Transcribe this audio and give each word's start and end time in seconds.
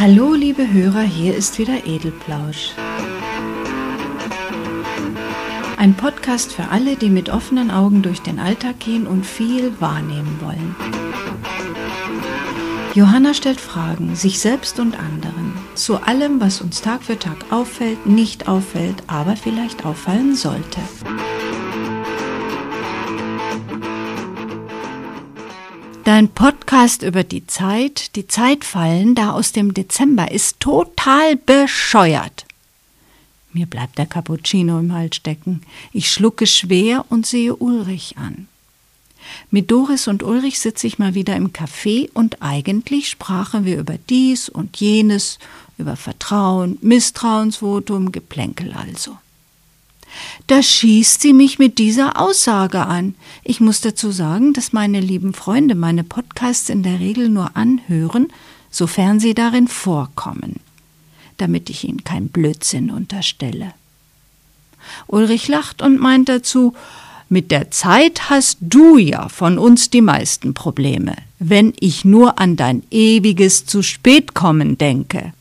Hallo, 0.00 0.32
liebe 0.32 0.72
Hörer, 0.72 1.02
hier 1.02 1.36
ist 1.36 1.58
wieder 1.58 1.84
Edelplausch. 1.84 2.70
Ein 5.76 5.92
Podcast 5.92 6.54
für 6.54 6.68
alle, 6.68 6.96
die 6.96 7.10
mit 7.10 7.28
offenen 7.28 7.70
Augen 7.70 8.00
durch 8.00 8.22
den 8.22 8.38
Alltag 8.38 8.80
gehen 8.80 9.06
und 9.06 9.26
viel 9.26 9.78
wahrnehmen 9.78 10.38
wollen. 10.40 10.74
Johanna 12.94 13.34
stellt 13.34 13.60
Fragen, 13.60 14.16
sich 14.16 14.38
selbst 14.38 14.80
und 14.80 14.98
anderen, 14.98 15.52
zu 15.74 16.02
allem, 16.02 16.40
was 16.40 16.62
uns 16.62 16.80
Tag 16.80 17.02
für 17.02 17.18
Tag 17.18 17.52
auffällt, 17.52 18.06
nicht 18.06 18.48
auffällt, 18.48 19.02
aber 19.06 19.36
vielleicht 19.36 19.84
auffallen 19.84 20.34
sollte. 20.34 20.80
Dein 26.20 26.28
Podcast 26.28 27.02
über 27.02 27.24
die 27.24 27.46
Zeit, 27.46 28.14
die 28.14 28.28
Zeitfallen 28.28 29.14
da 29.14 29.32
aus 29.32 29.52
dem 29.52 29.72
Dezember 29.72 30.30
ist 30.30 30.60
total 30.60 31.34
bescheuert. 31.36 32.44
Mir 33.54 33.64
bleibt 33.64 33.96
der 33.96 34.04
Cappuccino 34.04 34.78
im 34.80 34.92
Hals 34.92 35.16
stecken. 35.16 35.62
Ich 35.94 36.12
schlucke 36.12 36.46
schwer 36.46 37.06
und 37.08 37.24
sehe 37.24 37.56
Ulrich 37.56 38.18
an. 38.18 38.48
Mit 39.50 39.70
Doris 39.70 40.08
und 40.08 40.22
Ulrich 40.22 40.60
sitze 40.60 40.86
ich 40.86 40.98
mal 40.98 41.14
wieder 41.14 41.36
im 41.36 41.54
Café 41.54 42.10
und 42.12 42.42
eigentlich 42.42 43.08
sprachen 43.08 43.64
wir 43.64 43.78
über 43.78 43.96
dies 44.10 44.50
und 44.50 44.76
jenes, 44.76 45.38
über 45.78 45.96
Vertrauen, 45.96 46.76
Misstrauensvotum, 46.82 48.12
Geplänkel 48.12 48.74
also. 48.74 49.16
Da 50.46 50.62
schießt 50.62 51.20
sie 51.20 51.32
mich 51.32 51.58
mit 51.58 51.78
dieser 51.78 52.20
Aussage 52.20 52.86
an. 52.86 53.14
Ich 53.44 53.60
muss 53.60 53.80
dazu 53.80 54.10
sagen, 54.10 54.52
dass 54.52 54.72
meine 54.72 55.00
lieben 55.00 55.32
Freunde 55.34 55.74
meine 55.74 56.04
Podcasts 56.04 56.68
in 56.68 56.82
der 56.82 57.00
Regel 57.00 57.28
nur 57.28 57.56
anhören, 57.56 58.28
sofern 58.70 59.20
sie 59.20 59.34
darin 59.34 59.68
vorkommen, 59.68 60.60
damit 61.36 61.70
ich 61.70 61.84
ihnen 61.84 62.04
kein 62.04 62.28
Blödsinn 62.28 62.90
unterstelle. 62.90 63.74
Ulrich 65.06 65.48
lacht 65.48 65.82
und 65.82 66.00
meint 66.00 66.28
dazu, 66.28 66.74
mit 67.28 67.52
der 67.52 67.70
Zeit 67.70 68.28
hast 68.28 68.58
du 68.60 68.98
ja 68.98 69.28
von 69.28 69.56
uns 69.56 69.88
die 69.88 70.00
meisten 70.00 70.52
Probleme, 70.52 71.14
wenn 71.38 71.72
ich 71.78 72.04
nur 72.04 72.40
an 72.40 72.56
dein 72.56 72.82
ewiges 72.90 73.66
zu 73.66 73.82
spät 73.82 74.34
kommen 74.34 74.78
denke. 74.78 75.32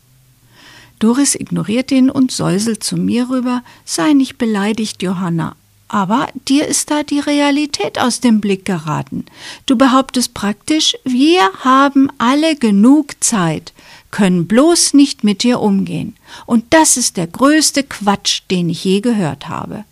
Doris 1.00 1.36
ignoriert 1.36 1.92
ihn 1.92 2.10
und 2.10 2.32
säuselt 2.32 2.84
zu 2.84 2.98
mir 2.98 3.30
rüber. 3.30 3.64
Sei 3.86 4.14
nicht 4.14 4.38
beleidigt, 4.38 5.02
Johanna. 5.02 5.56
Aber 5.88 6.28
dir 6.48 6.68
ist 6.68 6.92
da 6.92 7.02
die 7.02 7.20
Realität 7.20 7.98
aus 7.98 8.20
dem 8.20 8.42
Blick 8.42 8.64
geraten. 8.64 9.26
Du 9.66 9.76
behauptest 9.76 10.36
praktisch, 10.36 10.96
wir 11.04 11.50
haben 11.64 12.12
alle 12.20 12.56
genug 12.56 13.24
Zeit, 13.24 13.74
können 14.12 14.46
bloß 14.46 14.94
nicht 14.94 15.24
mit 15.24 15.42
dir 15.42 15.60
umgehen. 15.60 16.16
Und 16.46 16.66
das 16.70 16.96
ist 16.96 17.18
der 17.18 17.26
größte 17.26 17.84
Quatsch, 17.84 18.44
den 18.52 18.70
ich 18.70 18.84
je 18.84 19.02
gehört 19.02 19.50
habe. 19.50 19.84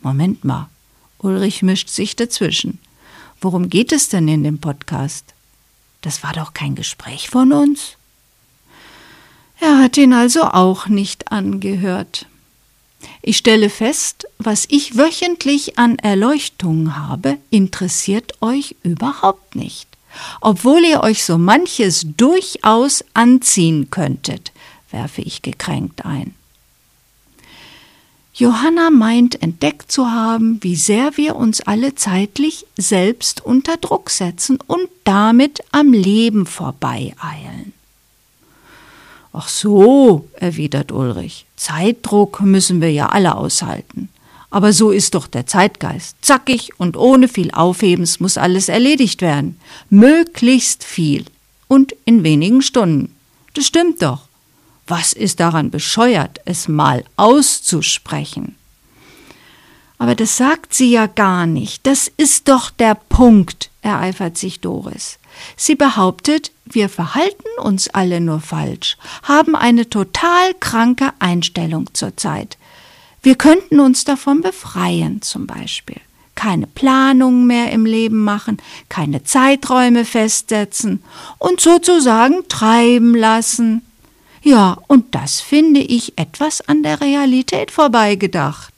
Moment 0.00 0.44
mal. 0.44 0.70
Ulrich 1.18 1.62
mischt 1.62 1.90
sich 1.90 2.16
dazwischen. 2.16 2.78
Worum 3.42 3.68
geht 3.68 3.92
es 3.92 4.08
denn 4.08 4.26
in 4.26 4.42
dem 4.42 4.58
Podcast? 4.58 5.34
Das 6.00 6.22
war 6.22 6.32
doch 6.32 6.54
kein 6.54 6.74
Gespräch 6.74 7.28
von 7.28 7.52
uns. 7.52 7.97
Er 9.60 9.78
hat 9.78 9.96
ihn 9.96 10.12
also 10.12 10.42
auch 10.42 10.86
nicht 10.86 11.32
angehört. 11.32 12.26
Ich 13.22 13.36
stelle 13.36 13.70
fest, 13.70 14.26
was 14.38 14.66
ich 14.68 14.96
wöchentlich 14.96 15.78
an 15.78 15.98
Erleuchtung 15.98 16.96
habe, 16.96 17.38
interessiert 17.50 18.34
euch 18.40 18.76
überhaupt 18.82 19.56
nicht, 19.56 19.88
obwohl 20.40 20.84
ihr 20.84 21.02
euch 21.02 21.24
so 21.24 21.38
manches 21.38 22.06
durchaus 22.16 23.04
anziehen 23.14 23.90
könntet, 23.90 24.52
werfe 24.90 25.22
ich 25.22 25.42
gekränkt 25.42 26.04
ein. 26.04 26.34
Johanna 28.34 28.90
meint 28.90 29.42
entdeckt 29.42 29.90
zu 29.90 30.12
haben, 30.12 30.62
wie 30.62 30.76
sehr 30.76 31.16
wir 31.16 31.34
uns 31.34 31.60
alle 31.60 31.96
zeitlich 31.96 32.66
selbst 32.76 33.44
unter 33.44 33.76
Druck 33.78 34.10
setzen 34.10 34.58
und 34.64 34.88
damit 35.02 35.60
am 35.72 35.92
Leben 35.92 36.46
vorbeieilen. 36.46 37.72
Ach 39.40 39.46
so, 39.46 40.28
erwidert 40.34 40.90
Ulrich, 40.90 41.46
Zeitdruck 41.54 42.40
müssen 42.40 42.80
wir 42.80 42.90
ja 42.90 43.10
alle 43.10 43.36
aushalten. 43.36 44.08
Aber 44.50 44.72
so 44.72 44.90
ist 44.90 45.14
doch 45.14 45.28
der 45.28 45.46
Zeitgeist. 45.46 46.16
Zackig 46.22 46.72
und 46.80 46.96
ohne 46.96 47.28
viel 47.28 47.52
Aufhebens 47.52 48.18
muss 48.18 48.36
alles 48.36 48.68
erledigt 48.68 49.22
werden. 49.22 49.60
Möglichst 49.90 50.82
viel. 50.82 51.24
Und 51.68 51.94
in 52.04 52.24
wenigen 52.24 52.62
Stunden. 52.62 53.14
Das 53.54 53.64
stimmt 53.64 54.02
doch. 54.02 54.22
Was 54.88 55.12
ist 55.12 55.38
daran 55.38 55.70
bescheuert, 55.70 56.40
es 56.44 56.66
mal 56.66 57.04
auszusprechen? 57.14 58.56
Aber 59.98 60.16
das 60.16 60.36
sagt 60.36 60.74
sie 60.74 60.90
ja 60.90 61.06
gar 61.06 61.46
nicht. 61.46 61.86
Das 61.86 62.10
ist 62.16 62.48
doch 62.48 62.70
der 62.70 62.96
Punkt, 62.96 63.70
ereifert 63.82 64.36
sich 64.36 64.58
Doris. 64.58 65.20
Sie 65.56 65.74
behauptet, 65.74 66.52
wir 66.64 66.88
verhalten 66.88 67.48
uns 67.62 67.88
alle 67.88 68.20
nur 68.20 68.40
falsch, 68.40 68.96
haben 69.22 69.54
eine 69.54 69.88
total 69.88 70.54
kranke 70.60 71.12
Einstellung 71.18 71.92
zur 71.94 72.16
Zeit. 72.16 72.58
Wir 73.22 73.34
könnten 73.34 73.80
uns 73.80 74.04
davon 74.04 74.40
befreien, 74.40 75.22
zum 75.22 75.46
Beispiel. 75.46 76.00
Keine 76.34 76.68
Planungen 76.68 77.46
mehr 77.46 77.72
im 77.72 77.84
Leben 77.84 78.22
machen, 78.22 78.58
keine 78.88 79.24
Zeiträume 79.24 80.04
festsetzen 80.04 81.02
und 81.38 81.60
sozusagen 81.60 82.46
treiben 82.48 83.14
lassen. 83.16 83.82
Ja, 84.42 84.78
und 84.86 85.14
das 85.16 85.40
finde 85.40 85.80
ich 85.80 86.16
etwas 86.16 86.60
an 86.68 86.84
der 86.84 87.00
Realität 87.00 87.72
vorbeigedacht. 87.72 88.77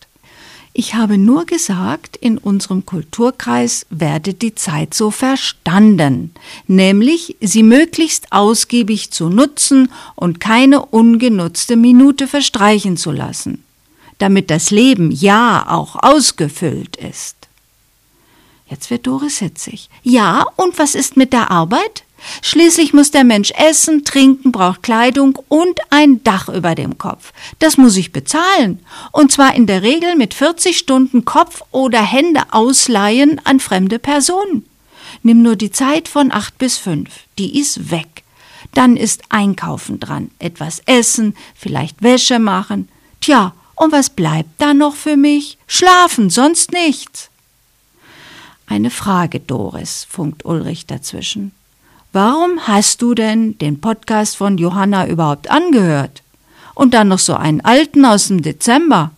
Ich 0.73 0.95
habe 0.95 1.19
nur 1.19 1.47
gesagt, 1.47 2.17
in 2.17 2.39
unserem 2.39 2.87
Kulturkreis 2.87 3.87
werde 3.91 4.35
die 4.35 4.55
Zeit 4.55 4.95
so 4.95 5.11
verstanden, 5.11 6.33
nämlich 6.69 7.37
sie 7.41 7.65
möglichst 7.65 8.33
ausgiebig 8.33 9.11
zu 9.11 9.29
nutzen 9.29 9.91
und 10.15 10.39
keine 10.39 10.85
ungenutzte 10.87 11.75
Minute 11.75 12.29
verstreichen 12.29 12.97
zu 12.97 13.11
lassen, 13.11 13.65
damit 14.19 14.49
das 14.49 14.71
Leben 14.71 15.11
ja 15.11 15.67
auch 15.69 15.97
ausgefüllt 15.97 16.97
ist. 16.97 17.37
Jetzt 18.69 18.91
wird 18.91 19.09
Doris 19.09 19.39
hitzig. 19.39 19.91
Ja, 20.05 20.47
und 20.55 20.79
was 20.79 20.95
ist 20.95 21.17
mit 21.17 21.33
der 21.33 21.51
Arbeit? 21.51 22.05
Schließlich 22.43 22.93
muss 22.93 23.11
der 23.11 23.25
Mensch 23.25 23.53
essen, 23.53 24.05
trinken, 24.05 24.53
braucht 24.53 24.83
Kleidung 24.83 25.39
und 25.49 25.81
ein 25.91 26.23
Dach 26.23 26.49
über 26.49 26.75
dem 26.75 26.99
Kopf. 26.99 27.33
Das 27.59 27.77
muss 27.77 27.97
ich 27.97 28.13
bezahlen. 28.13 28.81
Und 29.13 29.33
zwar 29.33 29.55
in 29.55 29.67
der 29.67 29.83
Regel 29.83 30.17
mit 30.17 30.35
40 30.35 30.79
Stunden 30.79 31.25
Kopf 31.25 31.63
oder 31.71 32.03
Hände 32.03 32.43
ausleihen 32.51 33.41
an 33.45 33.61
fremde 33.61 33.99
Personen. 33.99 34.67
Nimm 35.23 35.43
nur 35.43 35.57
die 35.57 35.71
Zeit 35.71 36.09
von 36.09 36.33
acht 36.33 36.59
bis 36.59 36.79
fünf. 36.79 37.11
Die 37.39 37.59
ist 37.59 37.91
weg. 37.91 38.23
Dann 38.75 38.97
ist 38.97 39.23
Einkaufen 39.29 39.99
dran, 39.99 40.31
etwas 40.39 40.81
essen, 40.87 41.37
vielleicht 41.55 42.03
Wäsche 42.03 42.39
machen. 42.39 42.89
Tja, 43.21 43.55
und 43.75 43.93
was 43.93 44.11
bleibt 44.11 44.61
da 44.61 44.75
noch 44.75 44.95
für 44.95 45.17
mich? 45.17 45.59
Schlafen, 45.67 46.31
sonst 46.31 46.73
nichts. 46.73 47.31
Eine 48.67 48.91
Frage, 48.91 49.41
Doris, 49.41 50.07
funkt 50.09 50.45
Ulrich 50.45 50.87
dazwischen. 50.87 51.53
Warum 52.13 52.67
hast 52.67 53.03
du 53.03 53.15
denn 53.15 53.57
den 53.59 53.81
Podcast 53.81 54.37
von 54.37 54.59
Johanna 54.59 55.07
überhaupt 55.07 55.51
angehört? 55.51 56.23
Und 56.75 56.95
dann 56.95 57.09
noch 57.09 57.19
so 57.19 57.35
einen 57.35 57.61
alten 57.61 58.05
aus 58.05 58.29
dem 58.29 58.43
Dezember? 58.43 59.13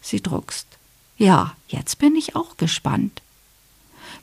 Sie 0.00 0.22
druckst. 0.22 0.66
Ja, 1.16 1.54
jetzt 1.66 1.98
bin 1.98 2.14
ich 2.14 2.36
auch 2.36 2.56
gespannt. 2.58 3.22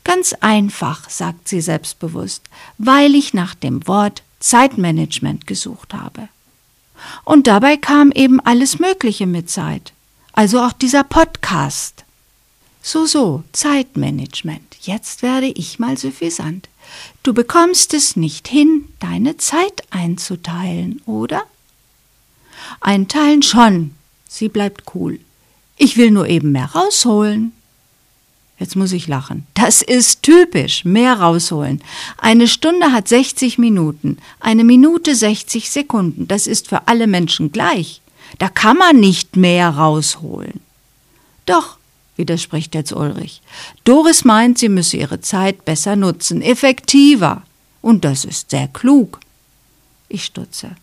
Ganz 0.06 0.34
einfach, 0.34 1.09
sagt 1.09 1.50
sie 1.50 1.62
selbstbewusst, 1.62 2.44
weil 2.77 3.15
ich 3.15 3.33
nach 3.33 3.54
dem 3.54 3.86
Wort 3.88 4.24
Zeitmanagement 4.39 5.45
gesucht 5.48 5.94
habe. 5.94 6.30
Und 7.25 7.48
dabei 7.48 7.75
kam 7.75 8.12
eben 8.12 8.39
alles 8.39 8.80
Mögliche 8.80 9.25
mit 9.25 9.50
Zeit. 9.50 9.92
Also 10.31 10.62
auch 10.62 10.74
dieser 10.74 11.04
Podcast. 11.04 12.06
So, 12.81 13.06
so, 13.06 13.44
Zeitmanagement. 13.51 14.77
Jetzt 14.81 15.21
werde 15.24 15.48
ich 15.48 15.80
mal 15.80 15.98
suffisant. 15.98 16.69
Du 17.24 17.34
bekommst 17.34 17.94
es 17.94 18.16
nicht 18.16 18.48
hin, 18.48 18.90
deine 19.00 19.38
Zeit 19.38 19.84
einzuteilen, 19.90 21.02
oder? 21.06 21.44
Einteilen 22.82 23.42
schon. 23.42 23.92
Sie 24.28 24.50
bleibt 24.50 24.84
cool. 24.96 25.20
Ich 25.78 25.98
will 25.98 26.12
nur 26.12 26.28
eben 26.28 26.52
mehr 26.52 26.72
rausholen. 26.74 27.52
Jetzt 28.58 28.76
muss 28.76 28.94
ich 28.94 29.08
lachen. 29.08 29.46
Das 29.54 29.82
ist 29.82 30.24
typisch. 30.24 30.86
Mehr 30.86 31.20
rausholen. 31.20 31.82
Eine 32.18 32.48
Stunde 32.48 32.92
hat 32.92 33.08
60 33.08 33.58
Minuten, 33.58 34.18
eine 34.40 34.64
Minute 34.64 35.14
60 35.14 35.70
Sekunden. 35.70 36.28
Das 36.28 36.48
ist 36.48 36.70
für 36.70 36.88
alle 36.88 37.08
Menschen 37.08 37.52
gleich. 37.52 38.02
Da 38.38 38.48
kann 38.48 38.78
man 38.78 39.00
nicht 39.00 39.36
mehr 39.36 39.70
rausholen. 39.70 40.62
Doch, 41.46 41.78
widerspricht 42.15 42.75
jetzt 42.75 42.94
Ulrich. 42.94 43.41
Doris 43.83 44.25
meint, 44.25 44.57
sie 44.57 44.69
müsse 44.69 44.97
ihre 44.97 45.21
Zeit 45.21 45.65
besser 45.65 45.95
nutzen, 45.95 46.41
effektiver. 46.41 47.44
Und 47.81 48.06
das 48.06 48.25
ist 48.25 48.50
sehr 48.50 48.67
klug. 48.67 49.19
Ich 50.07 50.25
stutze. 50.25 50.75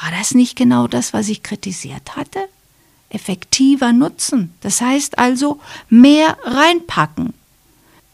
War 0.00 0.10
das 0.16 0.34
nicht 0.34 0.56
genau 0.56 0.86
das, 0.86 1.12
was 1.12 1.28
ich 1.28 1.42
kritisiert 1.42 2.16
hatte? 2.16 2.40
Effektiver 3.10 3.92
Nutzen. 3.92 4.52
Das 4.60 4.80
heißt 4.80 5.18
also 5.18 5.60
mehr 5.88 6.36
reinpacken. 6.44 7.34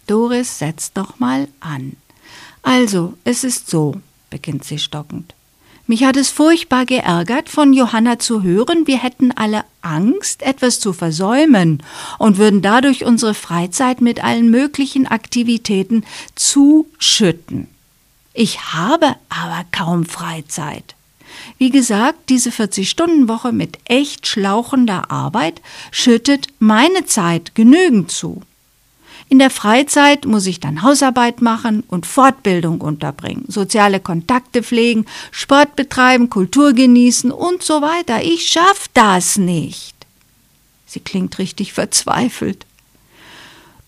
Doris 0.07 0.59
setzt 0.59 0.97
nochmal 0.97 1.49
an. 1.61 1.97
Also, 2.63 3.15
es 3.25 3.45
ist 3.45 3.69
so, 3.69 4.01
beginnt 4.31 4.65
sie 4.65 4.79
stockend. 4.79 5.35
Mich 5.87 6.05
hat 6.05 6.17
es 6.17 6.31
furchtbar 6.31 6.87
geärgert, 6.87 7.51
von 7.51 7.75
Johanna 7.75 8.19
zu 8.19 8.43
hören, 8.43 8.87
wir 8.87 8.97
hätten 9.03 9.33
alle 9.33 9.65
Angst, 9.83 10.43
etwas 10.43 10.81
zu 10.81 10.95
versäumen 10.95 11.83
und 12.19 12.39
würden 12.39 12.63
dadurch 12.63 13.05
unsere 13.05 13.35
Freizeit 13.35 14.01
mit 14.01 14.25
allen 14.25 14.51
möglichen 14.51 15.07
Aktivitäten 15.07 16.05
zuschütten. 16.35 17.69
Ich 18.33 18.73
habe 18.73 19.15
aber 19.29 19.65
kaum 19.73 20.07
Freizeit. 20.07 20.95
Wie 21.59 21.71
gesagt, 21.71 22.31
diese 22.31 22.49
40-Stunden-Woche 22.49 23.53
mit 23.53 23.79
echt 23.85 24.27
schlauchender 24.27 25.11
Arbeit 25.11 25.61
schüttet 25.91 26.49
meine 26.59 27.05
Zeit 27.05 27.55
genügend 27.55 28.11
zu. 28.11 28.41
In 29.29 29.39
der 29.39 29.51
Freizeit 29.51 30.27
muss 30.27 30.47
ich 30.47 30.61
dann 30.61 30.83
Hausarbeit 30.83 31.41
machen 31.41 31.83
und 31.89 32.07
Fortbildung 32.07 32.81
unterbringen, 32.81 33.47
soziale 33.49 34.01
Kontakte 34.01 34.63
pflegen, 34.63 35.07
Sport 35.31 35.77
betreiben, 35.77 36.31
Kultur 36.31 36.73
genießen 36.73 37.33
und 37.33 37.63
so 37.63 37.81
weiter. 37.81 38.23
Ich 38.23 38.49
schaff 38.49 38.89
das 38.93 39.37
nicht. 39.37 39.95
Sie 40.87 41.01
klingt 41.01 41.39
richtig 41.39 41.73
verzweifelt. 41.73 42.67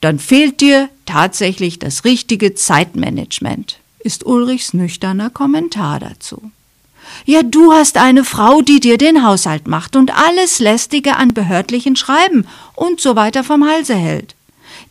Dann 0.01 0.19
fehlt 0.19 0.61
dir 0.61 0.89
tatsächlich 1.05 1.79
das 1.79 2.05
richtige 2.05 2.55
Zeitmanagement, 2.55 3.79
ist 4.01 4.25
Ulrichs 4.27 4.75
nüchterner 4.75 5.31
Kommentar 5.31 6.01
dazu. 6.01 6.51
Ja, 7.25 7.43
du 7.43 7.73
hast 7.73 7.97
eine 7.97 8.25
Frau, 8.25 8.61
die 8.63 8.81
dir 8.81 8.99
den 8.99 9.25
Haushalt 9.25 9.69
macht 9.69 9.97
und 9.97 10.17
alles 10.17 10.59
Lästige 10.59 11.17
an 11.17 11.35
behördlichen 11.35 11.97
Schreiben 11.97 12.47
und 12.75 13.01
so 13.01 13.17
weiter 13.17 13.45
vom 13.45 13.69
Halse 13.69 13.95
hält. 13.95 14.36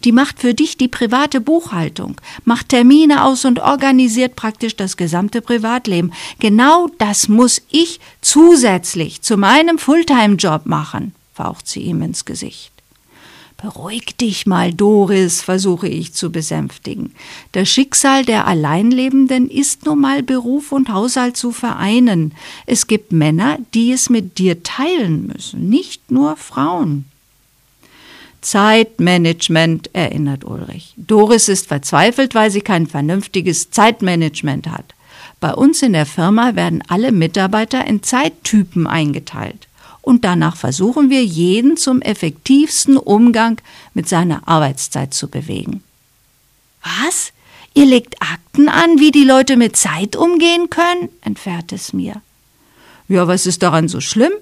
Die 0.05 0.11
macht 0.11 0.39
für 0.39 0.53
dich 0.53 0.77
die 0.77 0.87
private 0.87 1.41
Buchhaltung, 1.41 2.21
macht 2.43 2.69
Termine 2.69 3.23
aus 3.25 3.43
und 3.43 3.59
organisiert 3.59 4.35
praktisch 4.35 4.75
das 4.75 4.97
gesamte 4.97 5.41
Privatleben. 5.41 6.13
Genau 6.39 6.87
das 6.99 7.27
muss 7.27 7.63
ich 7.71 7.99
zusätzlich 8.21 9.23
zu 9.23 9.35
meinem 9.35 9.79
Fulltime-Job 9.79 10.67
machen, 10.67 11.15
faucht 11.33 11.67
sie 11.67 11.81
ihm 11.81 12.03
ins 12.03 12.23
Gesicht. 12.23 12.71
Beruhig 13.57 14.15
dich 14.17 14.45
mal, 14.45 14.73
Doris, 14.73 15.41
versuche 15.41 15.87
ich 15.87 16.13
zu 16.13 16.31
besänftigen. 16.31 17.15
Das 17.53 17.67
Schicksal 17.67 18.23
der 18.23 18.45
Alleinlebenden 18.45 19.49
ist 19.49 19.85
nun 19.87 20.01
mal 20.01 20.21
Beruf 20.21 20.71
und 20.71 20.89
Haushalt 20.89 21.35
zu 21.35 21.51
vereinen. 21.51 22.33
Es 22.67 22.85
gibt 22.85 23.11
Männer, 23.11 23.57
die 23.73 23.91
es 23.91 24.11
mit 24.11 24.37
dir 24.37 24.61
teilen 24.61 25.25
müssen, 25.33 25.67
nicht 25.67 26.11
nur 26.11 26.35
Frauen. 26.35 27.05
Zeitmanagement, 28.45 29.89
erinnert 29.93 30.45
Ulrich. 30.45 30.93
Doris 30.97 31.49
ist 31.49 31.65
verzweifelt, 31.65 32.35
weil 32.35 32.51
sie 32.51 32.61
kein 32.61 32.85
vernünftiges 32.85 33.71
Zeitmanagement 33.71 34.67
hat. 34.67 34.93
Bei 35.39 35.51
uns 35.51 35.81
in 35.81 35.93
der 35.93 36.05
Firma 36.05 36.55
werden 36.55 36.83
alle 36.87 37.11
Mitarbeiter 37.11 37.85
in 37.85 38.03
Zeittypen 38.03 38.85
eingeteilt 38.85 39.67
und 40.03 40.23
danach 40.23 40.57
versuchen 40.57 41.09
wir, 41.09 41.25
jeden 41.25 41.75
zum 41.75 42.03
effektivsten 42.03 42.97
Umgang 42.97 43.59
mit 43.95 44.07
seiner 44.07 44.47
Arbeitszeit 44.47 45.15
zu 45.15 45.27
bewegen. 45.27 45.81
Was? 46.83 47.33
Ihr 47.73 47.87
legt 47.87 48.21
Akten 48.21 48.69
an, 48.69 48.99
wie 48.99 49.09
die 49.11 49.23
Leute 49.23 49.57
mit 49.57 49.75
Zeit 49.75 50.15
umgehen 50.15 50.69
können? 50.69 51.09
entfährt 51.21 51.71
es 51.71 51.93
mir. 51.93 52.21
Ja, 53.07 53.27
was 53.27 53.47
ist 53.47 53.63
daran 53.63 53.87
so 53.87 54.01
schlimm? 54.01 54.33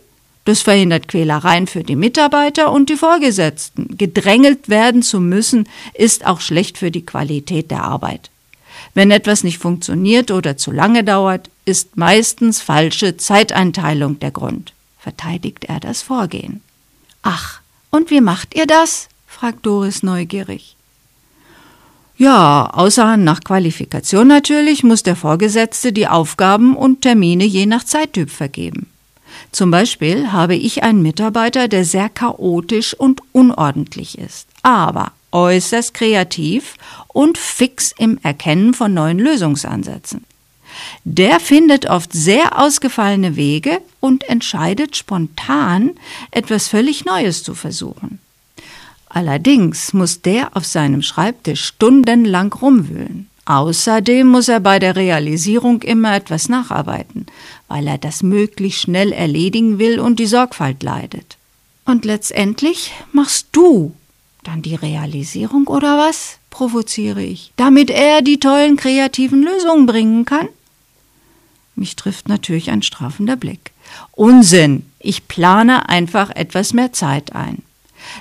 Das 0.45 0.61
verhindert 0.61 1.07
Quälereien 1.07 1.67
für 1.67 1.83
die 1.83 1.95
Mitarbeiter 1.95 2.71
und 2.71 2.89
die 2.89 2.97
Vorgesetzten. 2.97 3.97
Gedrängelt 3.97 4.67
werden 4.67 5.01
zu 5.01 5.19
müssen, 5.19 5.69
ist 5.93 6.25
auch 6.25 6.41
schlecht 6.41 6.77
für 6.77 6.91
die 6.91 7.05
Qualität 7.05 7.71
der 7.71 7.83
Arbeit. 7.83 8.29
Wenn 8.93 9.11
etwas 9.11 9.43
nicht 9.43 9.57
funktioniert 9.57 10.31
oder 10.31 10.57
zu 10.57 10.71
lange 10.71 11.03
dauert, 11.03 11.49
ist 11.65 11.95
meistens 11.97 12.61
falsche 12.61 13.15
Zeiteinteilung 13.17 14.19
der 14.19 14.31
Grund 14.31 14.73
verteidigt 15.03 15.65
er 15.65 15.81
das 15.81 16.01
Vorgehen. 16.01 16.61
Ach, 17.23 17.59
und 17.91 18.09
wie 18.09 18.21
macht 18.21 18.55
ihr 18.55 18.65
das? 18.65 19.09
fragt 19.27 19.65
Doris 19.65 20.01
neugierig. 20.01 20.77
Ja, 22.15 22.69
außer 22.71 23.17
nach 23.17 23.41
Qualifikation 23.41 24.27
natürlich 24.27 24.83
muss 24.83 25.03
der 25.03 25.17
Vorgesetzte 25.17 25.91
die 25.91 26.07
Aufgaben 26.07 26.77
und 26.77 27.01
Termine 27.01 27.43
je 27.43 27.65
nach 27.65 27.83
Zeittyp 27.83 28.29
vergeben. 28.29 28.87
Zum 29.53 29.69
Beispiel 29.69 30.31
habe 30.31 30.55
ich 30.55 30.81
einen 30.81 31.03
Mitarbeiter, 31.03 31.67
der 31.67 31.85
sehr 31.85 32.09
chaotisch 32.09 32.95
und 32.95 33.21
unordentlich 33.33 34.17
ist, 34.17 34.47
aber 34.63 35.11
äußerst 35.31 35.93
kreativ 35.93 36.75
und 37.07 37.37
fix 37.37 37.93
im 37.97 38.17
Erkennen 38.23 38.73
von 38.73 38.95
neuen 38.95 39.19
Lösungsansätzen. 39.19 40.25
Der 41.03 41.39
findet 41.39 41.85
oft 41.85 42.13
sehr 42.13 42.59
ausgefallene 42.59 43.35
Wege 43.35 43.79
und 43.99 44.27
entscheidet 44.27 44.97
spontan, 44.97 45.91
etwas 46.31 46.67
völlig 46.67 47.05
Neues 47.05 47.43
zu 47.43 47.53
versuchen. 47.53 48.17
Allerdings 49.07 49.93
muss 49.93 50.23
der 50.23 50.57
auf 50.57 50.65
seinem 50.65 51.03
Schreibtisch 51.03 51.63
stundenlang 51.63 52.51
rumwühlen. 52.53 53.29
Außerdem 53.45 54.27
muss 54.27 54.47
er 54.47 54.61
bei 54.61 54.79
der 54.79 54.95
Realisierung 54.95 55.81
immer 55.81 56.15
etwas 56.15 56.47
nacharbeiten, 56.47 57.25
weil 57.67 57.87
er 57.87 57.97
das 57.97 58.23
möglichst 58.23 58.81
schnell 58.81 59.11
erledigen 59.11 59.79
will 59.79 59.99
und 59.99 60.19
die 60.19 60.27
Sorgfalt 60.27 60.81
leidet. 60.81 61.37
Und 61.85 62.05
letztendlich 62.05 62.91
machst 63.11 63.47
du 63.51 63.93
dann 64.43 64.61
die 64.61 64.75
Realisierung 64.75 65.67
oder 65.67 65.97
was? 65.97 66.39
provoziere 66.49 67.23
ich, 67.23 67.51
damit 67.55 67.89
er 67.89 68.21
die 68.21 68.39
tollen 68.39 68.77
kreativen 68.77 69.41
Lösungen 69.41 69.87
bringen 69.87 70.23
kann? 70.23 70.47
Mich 71.75 71.95
trifft 71.95 72.29
natürlich 72.29 72.69
ein 72.69 72.83
strafender 72.83 73.35
Blick. 73.35 73.71
Unsinn! 74.11 74.85
Ich 74.99 75.27
plane 75.27 75.89
einfach 75.89 76.29
etwas 76.29 76.73
mehr 76.73 76.93
Zeit 76.93 77.33
ein. 77.33 77.63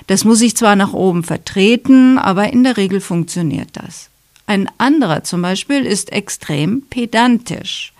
Das 0.07 0.25
muss 0.25 0.41
ich 0.41 0.57
zwar 0.57 0.75
nach 0.75 0.93
oben 0.93 1.23
vertreten, 1.23 2.17
aber 2.17 2.51
in 2.51 2.63
der 2.63 2.77
Regel 2.77 3.01
funktioniert 3.01 3.69
das. 3.73 4.09
Ein 4.45 4.69
anderer 4.77 5.23
zum 5.23 5.41
Beispiel 5.41 5.85
ist 5.85 6.11
extrem 6.11 6.83
pedantisch. 6.89 7.93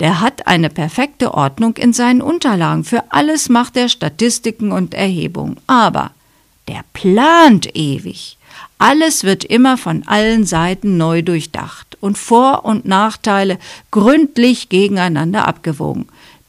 Der 0.00 0.20
hat 0.20 0.46
eine 0.46 0.70
perfekte 0.70 1.34
Ordnung 1.34 1.76
in 1.76 1.92
seinen 1.92 2.22
Unterlagen. 2.22 2.84
Für 2.84 3.04
alles 3.10 3.48
macht 3.48 3.76
er 3.76 3.88
Statistiken 3.88 4.72
und 4.72 4.94
Erhebungen. 4.94 5.58
Aber 5.66 6.12
der 6.68 6.84
plant 6.92 7.76
ewig. 7.76 8.36
Alles 8.78 9.22
wird 9.22 9.44
immer 9.44 9.78
von 9.78 10.02
allen 10.06 10.44
Seiten 10.44 10.96
neu 10.96 11.22
durchdacht 11.22 11.96
und 12.00 12.18
Vor- 12.18 12.64
und 12.64 12.84
Nachteile 12.84 13.58
gründlich 13.90 14.68
gegeneinander 14.68 15.46
abgewogen. 15.46 16.06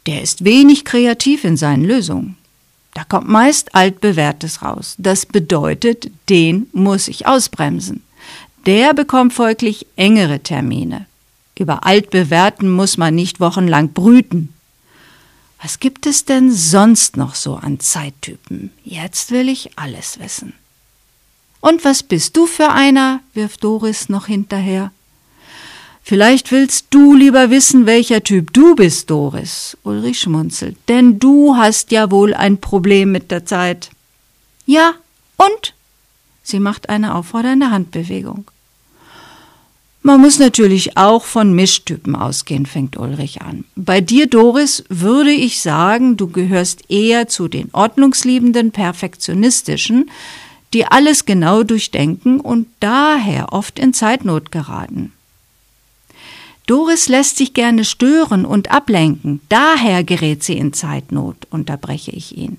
Der 0.08 0.22
ist 0.22 0.43
wenig 0.43 0.84
kreativ 0.84 1.43
in 1.43 1.58
seinen 1.58 1.86
Lösungen. 1.86 2.38
Da 2.93 3.03
kommt 3.03 3.29
meist 3.29 3.75
altbewährtes 3.75 4.62
raus. 4.62 4.96
Das 4.98 5.25
bedeutet, 5.25 6.12
den 6.29 6.67
muss 6.74 7.08
ich 7.08 7.25
ausbremsen. 7.27 8.03
Der 8.65 8.93
bekommt 8.93 9.34
folglich 9.34 9.86
engere 9.98 10.39
Termine. 10.39 11.05
Über 11.58 11.86
altbewährten 11.86 12.72
muss 12.72 12.98
man 12.98 13.13
nicht 13.13 13.39
wochenlang 13.39 13.89
brüten. 13.93 14.53
Was 15.62 15.79
gibt 15.79 16.05
es 16.05 16.25
denn 16.25 16.51
sonst 16.51 17.17
noch 17.17 17.36
so 17.36 17.55
an 17.55 17.79
Zeittypen? 17.79 18.72
Jetzt 18.84 19.32
will 19.32 19.50
ich 19.50 19.77
alles 19.77 20.20
wissen. 20.20 20.53
Und 21.62 21.86
was 21.86 22.03
bist 22.03 22.36
du 22.36 22.48
für 22.48 22.70
einer? 22.70 23.22
wirft 23.34 23.63
Doris 23.63 24.10
noch 24.10 24.27
hinterher. 24.27 24.91
Vielleicht 26.01 26.51
willst 26.51 26.88
du 26.89 27.15
lieber 27.15 27.50
wissen, 27.50 27.86
welcher 27.86 28.24
Typ 28.24 28.51
du 28.51 28.75
bist, 28.75 29.10
Doris. 29.10 29.77
Ulrich 29.84 30.20
schmunzelt. 30.20 30.77
Denn 30.89 31.20
du 31.20 31.55
hast 31.55 31.91
ja 31.91 32.12
wohl 32.12 32.34
ein 32.34 32.60
Problem 32.60 33.13
mit 33.13 33.32
der 33.32 33.46
Zeit. 33.46 33.89
Ja, 34.65 34.96
und? 35.38 35.74
Sie 36.43 36.60
macht 36.60 36.89
eine 36.89 37.15
auffordernde 37.15 37.72
Handbewegung. 37.72 38.51
Man 40.05 40.19
muss 40.19 40.38
natürlich 40.38 40.98
auch 40.98 41.24
von 41.24 41.53
Mischtypen 41.53 42.13
ausgehen, 42.13 42.65
fängt 42.65 42.98
Ulrich 42.98 43.41
an. 43.41 43.63
Bei 43.77 44.01
dir, 44.01 44.27
Doris, 44.27 44.83
würde 44.89 45.31
ich 45.31 45.62
sagen, 45.62 46.17
du 46.17 46.27
gehörst 46.27 46.83
eher 46.89 47.29
zu 47.29 47.48
den 47.48 47.69
ordnungsliebenden, 47.72 48.72
perfektionistischen, 48.72 50.12
die 50.74 50.86
alles 50.86 51.24
genau 51.24 51.63
durchdenken 51.63 52.41
und 52.41 52.67
daher 52.81 53.53
oft 53.53 53.79
in 53.79 53.93
Zeitnot 53.93 54.51
geraten. 54.51 55.13
Doris 56.67 57.07
lässt 57.07 57.38
sich 57.38 57.53
gerne 57.53 57.86
stören 57.86 58.45
und 58.45 58.72
ablenken, 58.72 59.39
daher 59.48 60.03
gerät 60.03 60.43
sie 60.43 60.57
in 60.57 60.74
Zeitnot, 60.74 61.48
unterbreche 61.50 62.12
ich 62.12 62.38
ihn. 62.38 62.57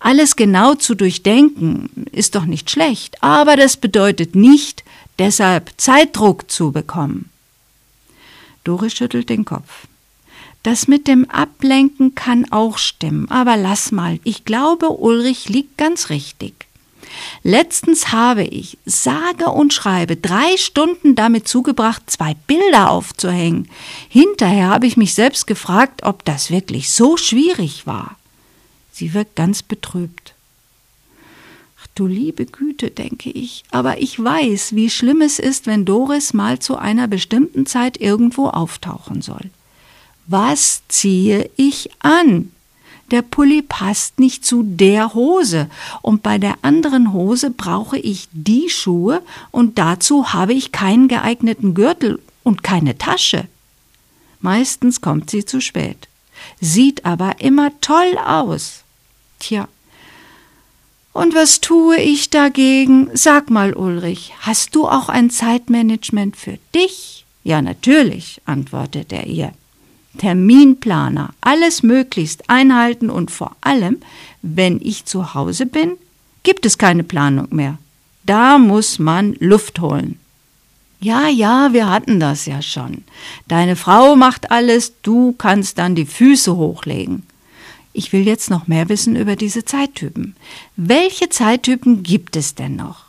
Alles 0.00 0.36
genau 0.36 0.74
zu 0.74 0.94
durchdenken 0.94 1.90
ist 2.12 2.36
doch 2.36 2.46
nicht 2.46 2.70
schlecht, 2.70 3.22
aber 3.22 3.56
das 3.56 3.76
bedeutet 3.76 4.34
nicht, 4.34 4.84
deshalb 5.18 5.72
Zeitdruck 5.76 6.50
zu 6.50 6.72
bekommen. 6.72 7.30
Doris 8.64 8.94
schüttelt 8.94 9.28
den 9.28 9.44
Kopf. 9.44 9.86
Das 10.62 10.88
mit 10.88 11.06
dem 11.06 11.28
Ablenken 11.28 12.14
kann 12.14 12.50
auch 12.50 12.78
stimmen, 12.78 13.30
aber 13.30 13.56
lass 13.56 13.92
mal. 13.92 14.18
Ich 14.24 14.46
glaube, 14.46 14.88
Ulrich 14.88 15.50
liegt 15.50 15.76
ganz 15.76 16.08
richtig. 16.08 16.66
Letztens 17.42 18.12
habe 18.12 18.44
ich, 18.44 18.78
sage 18.86 19.50
und 19.50 19.74
schreibe, 19.74 20.16
drei 20.16 20.56
Stunden 20.56 21.14
damit 21.14 21.46
zugebracht, 21.46 22.02
zwei 22.06 22.34
Bilder 22.46 22.90
aufzuhängen. 22.90 23.68
Hinterher 24.08 24.68
habe 24.68 24.86
ich 24.86 24.96
mich 24.96 25.14
selbst 25.14 25.46
gefragt, 25.46 26.02
ob 26.02 26.24
das 26.24 26.50
wirklich 26.50 26.90
so 26.90 27.16
schwierig 27.16 27.86
war. 27.86 28.16
Sie 28.90 29.12
wirkt 29.12 29.36
ganz 29.36 29.62
betrübt. 29.62 30.33
Du 31.94 32.08
liebe 32.08 32.44
Güte, 32.44 32.90
denke 32.90 33.30
ich, 33.30 33.62
aber 33.70 33.98
ich 34.02 34.22
weiß, 34.22 34.74
wie 34.74 34.90
schlimm 34.90 35.20
es 35.20 35.38
ist, 35.38 35.66
wenn 35.66 35.84
Doris 35.84 36.34
mal 36.34 36.58
zu 36.58 36.76
einer 36.76 37.06
bestimmten 37.06 37.66
Zeit 37.66 38.00
irgendwo 38.00 38.48
auftauchen 38.48 39.22
soll. 39.22 39.50
Was 40.26 40.82
ziehe 40.88 41.50
ich 41.56 41.90
an? 42.00 42.50
Der 43.12 43.22
Pulli 43.22 43.62
passt 43.62 44.18
nicht 44.18 44.44
zu 44.44 44.64
der 44.64 45.14
Hose 45.14 45.70
und 46.02 46.24
bei 46.24 46.38
der 46.38 46.56
anderen 46.62 47.12
Hose 47.12 47.50
brauche 47.50 47.98
ich 47.98 48.28
die 48.32 48.70
Schuhe 48.70 49.22
und 49.52 49.78
dazu 49.78 50.32
habe 50.32 50.52
ich 50.52 50.72
keinen 50.72 51.06
geeigneten 51.06 51.74
Gürtel 51.74 52.20
und 52.42 52.64
keine 52.64 52.98
Tasche. 52.98 53.46
Meistens 54.40 55.00
kommt 55.00 55.30
sie 55.30 55.44
zu 55.44 55.60
spät, 55.60 56.08
sieht 56.60 57.04
aber 57.04 57.40
immer 57.40 57.70
toll 57.80 58.18
aus. 58.26 58.82
Tja. 59.38 59.68
Und 61.14 61.32
was 61.32 61.60
tue 61.60 61.96
ich 61.96 62.28
dagegen? 62.28 63.08
Sag 63.14 63.48
mal, 63.48 63.72
Ulrich, 63.72 64.34
hast 64.40 64.74
du 64.74 64.88
auch 64.88 65.08
ein 65.08 65.30
Zeitmanagement 65.30 66.36
für 66.36 66.58
dich? 66.74 67.24
Ja, 67.44 67.62
natürlich, 67.62 68.42
antwortet 68.46 69.12
er 69.12 69.26
ihr. 69.26 69.52
Terminplaner, 70.18 71.30
alles 71.40 71.84
möglichst 71.84 72.50
einhalten 72.50 73.10
und 73.10 73.30
vor 73.30 73.54
allem, 73.60 73.98
wenn 74.42 74.80
ich 74.82 75.04
zu 75.04 75.34
Hause 75.34 75.66
bin, 75.66 75.92
gibt 76.42 76.66
es 76.66 76.78
keine 76.78 77.04
Planung 77.04 77.46
mehr. 77.50 77.78
Da 78.26 78.58
muss 78.58 78.98
man 78.98 79.36
Luft 79.38 79.80
holen. 79.80 80.18
Ja, 80.98 81.28
ja, 81.28 81.72
wir 81.72 81.88
hatten 81.88 82.18
das 82.18 82.46
ja 82.46 82.60
schon. 82.60 83.04
Deine 83.46 83.76
Frau 83.76 84.16
macht 84.16 84.50
alles, 84.50 84.94
du 85.02 85.32
kannst 85.32 85.78
dann 85.78 85.94
die 85.94 86.06
Füße 86.06 86.56
hochlegen. 86.56 87.22
Ich 87.96 88.12
will 88.12 88.26
jetzt 88.26 88.50
noch 88.50 88.66
mehr 88.66 88.88
wissen 88.88 89.14
über 89.14 89.36
diese 89.36 89.64
Zeittypen. 89.64 90.34
Welche 90.74 91.28
Zeittypen 91.28 92.02
gibt 92.02 92.34
es 92.34 92.56
denn 92.56 92.74
noch? 92.74 93.04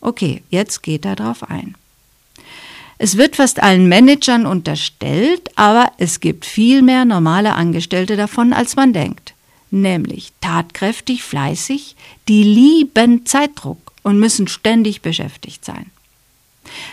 Okay, 0.00 0.42
jetzt 0.50 0.82
geht 0.82 1.04
er 1.04 1.14
drauf 1.14 1.48
ein. 1.48 1.76
Es 2.98 3.16
wird 3.16 3.36
fast 3.36 3.62
allen 3.62 3.88
Managern 3.88 4.46
unterstellt, 4.46 5.56
aber 5.56 5.92
es 5.98 6.18
gibt 6.18 6.44
viel 6.44 6.82
mehr 6.82 7.04
normale 7.04 7.54
Angestellte 7.54 8.16
davon, 8.16 8.52
als 8.52 8.74
man 8.74 8.92
denkt. 8.92 9.34
Nämlich 9.70 10.32
tatkräftig, 10.40 11.22
fleißig, 11.22 11.94
die 12.26 12.42
lieben 12.42 13.26
Zeitdruck 13.26 13.92
und 14.02 14.18
müssen 14.18 14.48
ständig 14.48 15.02
beschäftigt 15.02 15.64
sein. 15.64 15.92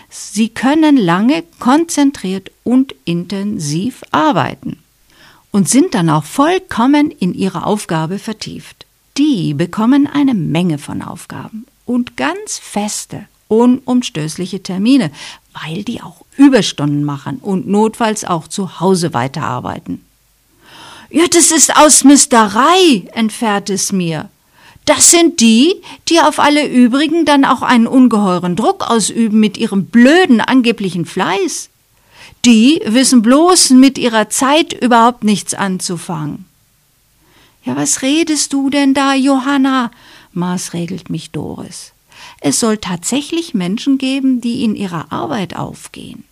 Sie 0.10 0.50
können 0.50 0.98
lange 0.98 1.44
konzentriert 1.58 2.52
und 2.64 2.94
intensiv 3.06 4.04
arbeiten 4.12 4.85
und 5.56 5.70
sind 5.70 5.96
dann 5.96 6.10
auch 6.10 6.26
vollkommen 6.26 7.12
in 7.12 7.34
ihre 7.34 7.66
Aufgabe 7.66 8.20
vertieft. 8.20 8.86
Die 9.16 9.54
bekommen 9.54 10.06
eine 10.06 10.34
Menge 10.34 10.78
von 10.78 11.02
Aufgaben 11.02 11.66
und 11.86 12.18
ganz 12.18 12.58
feste 12.58 13.24
unumstößliche 13.48 14.62
Termine, 14.64 15.12
weil 15.54 15.86
die 15.86 16.02
auch 16.02 16.26
Überstunden 16.36 17.06
machen 17.06 17.38
und 17.38 17.70
notfalls 17.70 18.26
auch 18.26 18.50
zu 18.50 18.82
Hause 18.82 19.14
weiterarbeiten. 19.14 20.04
Ja, 21.10 21.24
das 21.32 21.52
ist 21.52 21.78
Ausmisterei, 21.78 23.08
entfährt 23.14 23.70
es 23.70 23.94
mir. 23.94 24.28
Das 24.84 25.10
sind 25.10 25.40
die, 25.40 25.74
die 26.10 26.20
auf 26.20 26.40
alle 26.40 26.68
übrigen 26.68 27.24
dann 27.24 27.46
auch 27.46 27.62
einen 27.62 27.88
ungeheuren 27.88 28.58
Druck 28.58 28.84
ausüben 28.84 29.40
mit 29.40 29.58
ihrem 29.58 29.86
blöden 29.86 30.42
angeblichen 30.42 31.06
Fleiß. 31.06 31.70
Die 32.46 32.80
wissen 32.86 33.24
bloß 33.24 33.72
mit 33.72 33.98
ihrer 33.98 34.30
Zeit 34.30 34.74
überhaupt 34.74 35.24
nichts 35.24 35.56
anzufangen. 35.56 36.46
Ja, 37.64 37.76
was 37.76 38.04
redest 38.04 38.54
du 38.54 38.70
denn 38.70 38.94
da, 38.94 39.16
Johanna? 39.16 39.90
maßregelt 40.34 41.10
mich 41.10 41.32
Doris. 41.32 41.94
Es 42.42 42.60
soll 42.60 42.78
tatsächlich 42.78 43.56
Menschen 43.56 43.98
geben, 43.98 44.42
die 44.42 44.64
in 44.64 44.76
ihrer 44.76 45.12
Arbeit 45.12 45.56
aufgehen, 45.56 46.24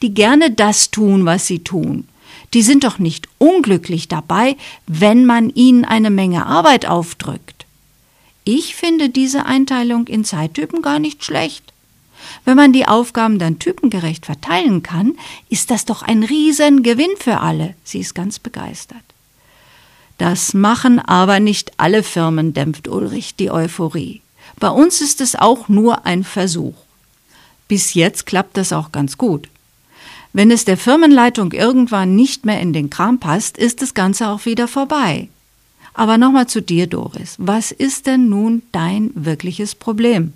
die 0.00 0.14
gerne 0.14 0.50
das 0.50 0.90
tun, 0.90 1.26
was 1.26 1.46
sie 1.46 1.58
tun. 1.58 2.08
Die 2.54 2.62
sind 2.62 2.84
doch 2.84 2.98
nicht 2.98 3.28
unglücklich 3.36 4.08
dabei, 4.08 4.56
wenn 4.86 5.26
man 5.26 5.50
ihnen 5.50 5.84
eine 5.84 6.10
Menge 6.10 6.46
Arbeit 6.46 6.86
aufdrückt. 6.86 7.66
Ich 8.44 8.74
finde 8.74 9.10
diese 9.10 9.44
Einteilung 9.44 10.06
in 10.06 10.24
Zeittypen 10.24 10.80
gar 10.80 10.98
nicht 10.98 11.24
schlecht. 11.24 11.74
Wenn 12.44 12.56
man 12.56 12.72
die 12.72 12.86
Aufgaben 12.86 13.38
dann 13.38 13.58
typengerecht 13.58 14.26
verteilen 14.26 14.82
kann, 14.82 15.14
ist 15.48 15.70
das 15.70 15.84
doch 15.84 16.02
ein 16.02 16.22
Riesengewinn 16.22 17.16
für 17.18 17.40
alle. 17.40 17.74
Sie 17.84 18.00
ist 18.00 18.14
ganz 18.14 18.38
begeistert. 18.38 18.98
Das 20.18 20.52
machen 20.52 20.98
aber 20.98 21.40
nicht 21.40 21.72
alle 21.76 22.02
Firmen, 22.02 22.52
dämpft 22.52 22.88
Ulrich 22.88 23.36
die 23.36 23.50
Euphorie. 23.50 24.20
Bei 24.58 24.68
uns 24.68 25.00
ist 25.00 25.20
es 25.20 25.36
auch 25.36 25.68
nur 25.68 26.06
ein 26.06 26.24
Versuch. 26.24 26.74
Bis 27.68 27.94
jetzt 27.94 28.26
klappt 28.26 28.56
das 28.56 28.72
auch 28.72 28.90
ganz 28.92 29.18
gut. 29.18 29.48
Wenn 30.32 30.50
es 30.50 30.64
der 30.64 30.76
Firmenleitung 30.76 31.52
irgendwann 31.52 32.16
nicht 32.16 32.44
mehr 32.44 32.60
in 32.60 32.72
den 32.72 32.90
Kram 32.90 33.18
passt, 33.18 33.56
ist 33.56 33.82
das 33.82 33.94
Ganze 33.94 34.28
auch 34.28 34.44
wieder 34.44 34.68
vorbei. 34.68 35.28
Aber 35.94 36.18
nochmal 36.18 36.46
zu 36.46 36.62
dir, 36.62 36.86
Doris. 36.86 37.34
Was 37.38 37.72
ist 37.72 38.06
denn 38.06 38.28
nun 38.28 38.62
dein 38.72 39.10
wirkliches 39.14 39.74
Problem? 39.74 40.32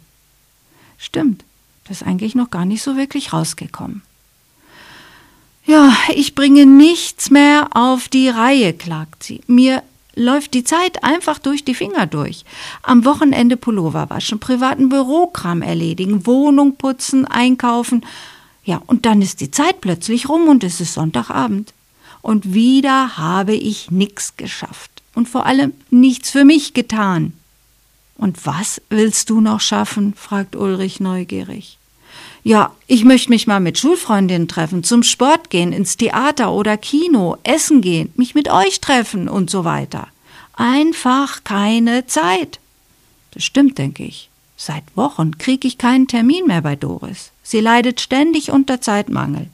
Stimmt, 0.99 1.45
das 1.87 2.01
ist 2.01 2.07
eigentlich 2.07 2.35
noch 2.35 2.51
gar 2.51 2.65
nicht 2.65 2.83
so 2.83 2.97
wirklich 2.97 3.33
rausgekommen. 3.33 4.03
Ja, 5.65 5.97
ich 6.15 6.35
bringe 6.35 6.67
nichts 6.67 7.31
mehr 7.31 7.69
auf 7.75 8.09
die 8.09 8.29
Reihe, 8.29 8.73
klagt 8.73 9.23
sie. 9.23 9.41
Mir 9.47 9.83
läuft 10.15 10.55
die 10.55 10.65
Zeit 10.65 11.05
einfach 11.05 11.39
durch 11.39 11.65
die 11.65 11.75
Finger 11.75 12.07
durch. 12.07 12.45
Am 12.83 13.05
Wochenende 13.05 13.57
Pullover 13.57 14.11
waschen, 14.11 14.41
privaten 14.41 14.89
Bürokram 14.89 15.63
erledigen, 15.63 16.27
Wohnung 16.27 16.77
putzen, 16.77 17.27
einkaufen. 17.27 18.05
Ja, 18.65 18.83
und 18.87 19.07
dann 19.07 19.23
ist 19.23 19.41
die 19.41 19.51
Zeit 19.51 19.81
plötzlich 19.81 20.29
rum 20.29 20.49
und 20.49 20.65
es 20.65 20.81
ist 20.81 20.95
Sonntagabend. 20.95 21.73
Und 22.21 22.55
wieder 22.55 23.17
habe 23.17 23.55
ich 23.55 23.91
nichts 23.91 24.37
geschafft 24.37 25.03
und 25.15 25.29
vor 25.29 25.47
allem 25.47 25.73
nichts 25.91 26.31
für 26.31 26.45
mich 26.45 26.75
getan. 26.75 27.33
Und 28.17 28.47
was 28.47 28.81
willst 28.91 29.31
du 29.31 29.41
noch 29.41 29.61
schaffen? 29.61 30.15
fragt 30.15 30.57
Ulrich 30.57 31.01
neugierig. 31.01 31.79
Ja, 32.45 32.73
ich 32.87 33.05
möchte 33.05 33.31
mich 33.31 33.47
mal 33.47 33.61
mit 33.61 33.79
Schulfreundinnen 33.79 34.49
treffen, 34.49 34.83
zum 34.83 35.03
Sport 35.03 35.49
gehen, 35.51 35.73
ins 35.73 35.97
Theater 35.97 36.53
oder 36.53 36.77
Kino, 36.77 37.37
essen 37.45 37.81
gehen, 37.81 38.13
mich 38.17 38.35
mit 38.35 38.51
euch 38.51 38.81
treffen 38.81 39.29
und 39.29 39.49
so 39.49 39.65
weiter. 39.65 40.09
Einfach 40.55 41.45
keine 41.45 42.07
Zeit. 42.07 42.59
Das 43.33 43.45
stimmt, 43.45 43.79
denke 43.79 44.05
ich. 44.05 44.29
Seit 44.57 44.85
Wochen 44.97 45.39
kriege 45.39 45.67
ich 45.67 45.79
keinen 45.79 46.09
Termin 46.09 46.47
mehr 46.47 46.63
bei 46.63 46.77
Doris. 46.77 47.31
Sie 47.43 47.61
leidet 47.61 48.01
ständig 48.01 48.51
unter 48.51 48.81
Zeitmangel. 48.81 49.49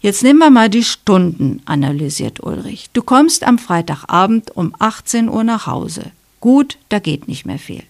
Jetzt 0.00 0.22
nehmen 0.22 0.38
wir 0.38 0.50
mal 0.50 0.68
die 0.70 0.84
Stunden, 0.84 1.60
analysiert 1.64 2.40
Ulrich. 2.40 2.90
Du 2.92 3.02
kommst 3.02 3.42
am 3.42 3.58
Freitagabend 3.58 4.56
um 4.56 4.74
18 4.78 5.28
Uhr 5.28 5.42
nach 5.42 5.66
Hause. 5.66 6.12
Gut, 6.40 6.78
da 6.88 6.98
geht 6.98 7.28
nicht 7.28 7.46
mehr 7.46 7.58
viel. 7.58 7.82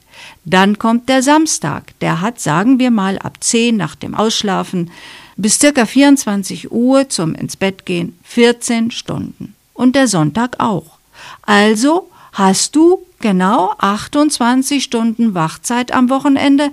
Dann 0.44 0.78
kommt 0.78 1.08
der 1.08 1.22
Samstag. 1.22 1.98
Der 2.00 2.20
hat, 2.20 2.40
sagen 2.40 2.78
wir 2.78 2.90
mal, 2.90 3.18
ab 3.18 3.38
10 3.40 3.76
nach 3.76 3.94
dem 3.94 4.14
Ausschlafen 4.14 4.90
bis 5.36 5.58
circa 5.58 5.86
24 5.86 6.72
Uhr 6.72 7.08
zum 7.08 7.34
ins 7.34 7.56
Bett 7.56 7.86
gehen 7.86 8.18
14 8.24 8.90
Stunden. 8.90 9.54
Und 9.74 9.94
der 9.94 10.08
Sonntag 10.08 10.58
auch. 10.58 10.98
Also 11.42 12.10
hast 12.32 12.74
du 12.74 13.06
genau 13.20 13.72
28 13.78 14.82
Stunden 14.82 15.34
Wachzeit 15.34 15.92
am 15.92 16.10
Wochenende 16.10 16.70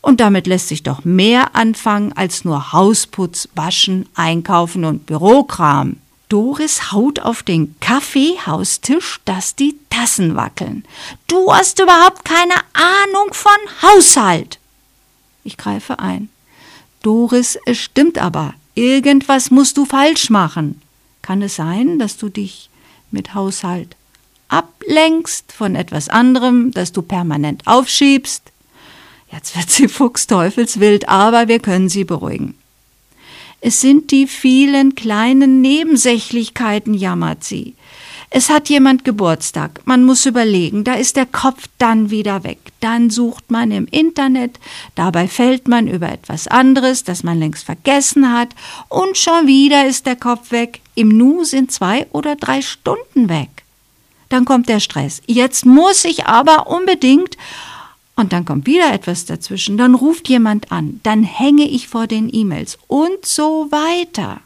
und 0.00 0.20
damit 0.20 0.46
lässt 0.46 0.68
sich 0.68 0.82
doch 0.82 1.04
mehr 1.04 1.56
anfangen 1.56 2.12
als 2.12 2.44
nur 2.44 2.72
Hausputz, 2.72 3.48
Waschen, 3.54 4.06
Einkaufen 4.14 4.84
und 4.84 5.06
Bürokram. 5.06 5.96
Doris 6.28 6.92
haut 6.92 7.20
auf 7.20 7.42
den 7.42 7.74
Kaffeehaustisch, 7.80 9.20
dass 9.24 9.54
die 9.54 9.76
Tassen 9.90 10.36
wackeln. 10.36 10.84
Du 11.26 11.52
hast 11.52 11.80
überhaupt 11.80 12.24
keine 12.24 12.54
Ahnung 12.72 13.32
von 13.32 13.52
Haushalt. 13.82 14.58
Ich 15.44 15.56
greife 15.56 15.98
ein. 15.98 16.28
Doris, 17.02 17.58
es 17.66 17.78
stimmt 17.78 18.18
aber. 18.18 18.54
Irgendwas 18.74 19.50
musst 19.50 19.76
du 19.76 19.84
falsch 19.84 20.30
machen. 20.30 20.80
Kann 21.22 21.42
es 21.42 21.56
sein, 21.56 21.98
dass 21.98 22.16
du 22.16 22.28
dich 22.28 22.70
mit 23.10 23.34
Haushalt 23.34 23.96
ablenkst 24.48 25.52
von 25.52 25.74
etwas 25.74 26.08
anderem, 26.08 26.70
das 26.72 26.92
du 26.92 27.02
permanent 27.02 27.66
aufschiebst? 27.66 28.50
Jetzt 29.30 29.56
wird 29.56 29.70
sie 29.70 29.88
fuchsteufelswild, 29.88 31.08
aber 31.08 31.48
wir 31.48 31.58
können 31.58 31.88
sie 31.88 32.04
beruhigen. 32.04 32.56
Es 33.66 33.80
sind 33.80 34.10
die 34.10 34.26
vielen 34.26 34.94
kleinen 34.94 35.62
Nebensächlichkeiten, 35.62 36.92
jammert 36.92 37.44
sie. 37.44 37.72
Es 38.28 38.50
hat 38.50 38.68
jemand 38.68 39.06
Geburtstag, 39.06 39.80
man 39.86 40.04
muss 40.04 40.26
überlegen, 40.26 40.84
da 40.84 40.92
ist 40.92 41.16
der 41.16 41.24
Kopf 41.24 41.66
dann 41.78 42.10
wieder 42.10 42.44
weg. 42.44 42.58
Dann 42.80 43.08
sucht 43.08 43.50
man 43.50 43.70
im 43.70 43.86
Internet, 43.86 44.60
dabei 44.96 45.28
fällt 45.28 45.66
man 45.66 45.88
über 45.88 46.12
etwas 46.12 46.46
anderes, 46.46 47.04
das 47.04 47.22
man 47.22 47.38
längst 47.38 47.64
vergessen 47.64 48.30
hat, 48.30 48.50
und 48.90 49.16
schon 49.16 49.46
wieder 49.46 49.86
ist 49.86 50.04
der 50.04 50.16
Kopf 50.16 50.50
weg. 50.50 50.82
Im 50.94 51.08
Nu 51.08 51.42
sind 51.44 51.72
zwei 51.72 52.06
oder 52.12 52.36
drei 52.36 52.60
Stunden 52.60 53.30
weg. 53.30 53.48
Dann 54.28 54.44
kommt 54.44 54.68
der 54.68 54.80
Stress. 54.80 55.22
Jetzt 55.24 55.64
muss 55.64 56.04
ich 56.04 56.26
aber 56.26 56.66
unbedingt 56.66 57.38
und 58.16 58.32
dann 58.32 58.44
kommt 58.44 58.66
wieder 58.66 58.92
etwas 58.92 59.24
dazwischen, 59.24 59.76
dann 59.76 59.94
ruft 59.94 60.28
jemand 60.28 60.70
an, 60.70 61.00
dann 61.02 61.24
hänge 61.24 61.68
ich 61.68 61.88
vor 61.88 62.06
den 62.06 62.32
E-Mails 62.32 62.78
und 62.86 63.24
so 63.24 63.68
weiter. 63.70 64.40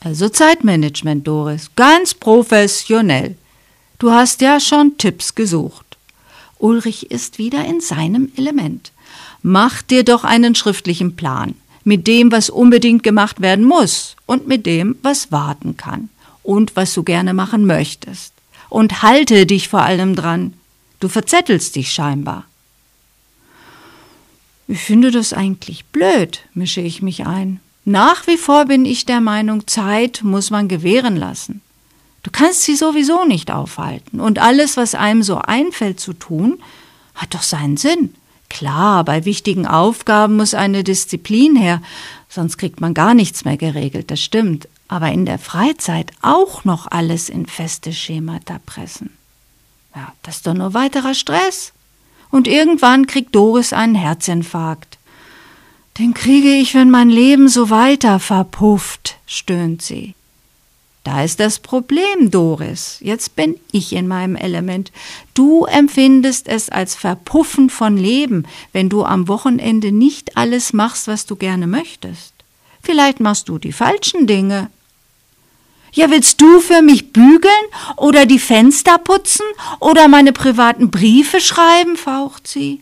Also 0.00 0.28
Zeitmanagement, 0.28 1.26
Doris, 1.26 1.70
ganz 1.76 2.14
professionell. 2.14 3.36
Du 3.98 4.10
hast 4.10 4.40
ja 4.40 4.58
schon 4.58 4.98
Tipps 4.98 5.34
gesucht. 5.34 5.96
Ulrich 6.58 7.10
ist 7.10 7.38
wieder 7.38 7.64
in 7.64 7.80
seinem 7.80 8.30
Element. 8.36 8.92
Mach 9.42 9.82
dir 9.82 10.04
doch 10.04 10.24
einen 10.24 10.54
schriftlichen 10.54 11.16
Plan 11.16 11.54
mit 11.84 12.06
dem, 12.06 12.30
was 12.30 12.50
unbedingt 12.50 13.02
gemacht 13.02 13.40
werden 13.40 13.64
muss 13.64 14.16
und 14.26 14.46
mit 14.46 14.66
dem, 14.66 14.96
was 15.02 15.32
warten 15.32 15.76
kann 15.76 16.08
und 16.42 16.76
was 16.76 16.94
du 16.94 17.02
gerne 17.02 17.34
machen 17.34 17.66
möchtest. 17.66 18.32
Und 18.68 19.02
halte 19.02 19.46
dich 19.46 19.68
vor 19.68 19.82
allem 19.82 20.14
dran. 20.14 20.54
Du 21.00 21.08
verzettelst 21.08 21.76
dich 21.76 21.90
scheinbar. 21.92 22.44
Ich 24.72 24.80
finde 24.80 25.10
das 25.10 25.34
eigentlich 25.34 25.84
blöd, 25.84 26.40
mische 26.54 26.80
ich 26.80 27.02
mich 27.02 27.26
ein. 27.26 27.60
Nach 27.84 28.26
wie 28.26 28.38
vor 28.38 28.64
bin 28.64 28.86
ich 28.86 29.04
der 29.04 29.20
Meinung, 29.20 29.66
Zeit 29.66 30.22
muss 30.24 30.48
man 30.48 30.66
gewähren 30.66 31.14
lassen. 31.14 31.60
Du 32.22 32.30
kannst 32.30 32.62
sie 32.62 32.74
sowieso 32.74 33.26
nicht 33.26 33.50
aufhalten, 33.50 34.18
und 34.18 34.38
alles, 34.38 34.78
was 34.78 34.94
einem 34.94 35.22
so 35.22 35.36
einfällt 35.36 36.00
zu 36.00 36.14
tun, 36.14 36.58
hat 37.14 37.34
doch 37.34 37.42
seinen 37.42 37.76
Sinn. 37.76 38.14
Klar, 38.48 39.04
bei 39.04 39.26
wichtigen 39.26 39.66
Aufgaben 39.66 40.36
muss 40.36 40.54
eine 40.54 40.84
Disziplin 40.84 41.54
her, 41.54 41.82
sonst 42.30 42.56
kriegt 42.56 42.80
man 42.80 42.94
gar 42.94 43.12
nichts 43.12 43.44
mehr 43.44 43.58
geregelt, 43.58 44.10
das 44.10 44.22
stimmt. 44.22 44.68
Aber 44.88 45.12
in 45.12 45.26
der 45.26 45.38
Freizeit 45.38 46.12
auch 46.22 46.64
noch 46.64 46.90
alles 46.90 47.28
in 47.28 47.44
feste 47.44 47.92
Schemata 47.92 48.58
pressen. 48.64 49.10
Ja, 49.94 50.14
das 50.22 50.36
ist 50.36 50.46
doch 50.46 50.54
nur 50.54 50.72
weiterer 50.72 51.12
Stress. 51.12 51.74
Und 52.32 52.48
irgendwann 52.48 53.06
kriegt 53.06 53.36
Doris 53.36 53.72
einen 53.72 53.94
Herzinfarkt. 53.94 54.98
Den 55.98 56.14
kriege 56.14 56.48
ich, 56.48 56.74
wenn 56.74 56.90
mein 56.90 57.10
Leben 57.10 57.48
so 57.48 57.68
weiter 57.68 58.18
verpufft, 58.18 59.18
stöhnt 59.26 59.82
sie. 59.82 60.14
Da 61.04 61.22
ist 61.22 61.40
das 61.40 61.58
Problem, 61.58 62.30
Doris. 62.30 62.96
Jetzt 63.00 63.36
bin 63.36 63.56
ich 63.70 63.92
in 63.92 64.08
meinem 64.08 64.36
Element. 64.36 64.92
Du 65.34 65.66
empfindest 65.66 66.48
es 66.48 66.70
als 66.70 66.94
Verpuffen 66.94 67.68
von 67.68 67.96
Leben, 67.96 68.46
wenn 68.72 68.88
du 68.88 69.04
am 69.04 69.28
Wochenende 69.28 69.92
nicht 69.92 70.36
alles 70.36 70.72
machst, 70.72 71.08
was 71.08 71.26
du 71.26 71.36
gerne 71.36 71.66
möchtest. 71.66 72.32
Vielleicht 72.82 73.20
machst 73.20 73.48
du 73.48 73.58
die 73.58 73.72
falschen 73.72 74.26
Dinge. 74.26 74.70
Ja, 75.94 76.10
willst 76.10 76.40
du 76.40 76.60
für 76.60 76.80
mich 76.80 77.12
bügeln 77.12 77.52
oder 77.96 78.24
die 78.24 78.38
Fenster 78.38 78.96
putzen 78.96 79.44
oder 79.78 80.08
meine 80.08 80.32
privaten 80.32 80.90
Briefe 80.90 81.40
schreiben? 81.40 81.96
faucht 81.96 82.48
sie. 82.48 82.80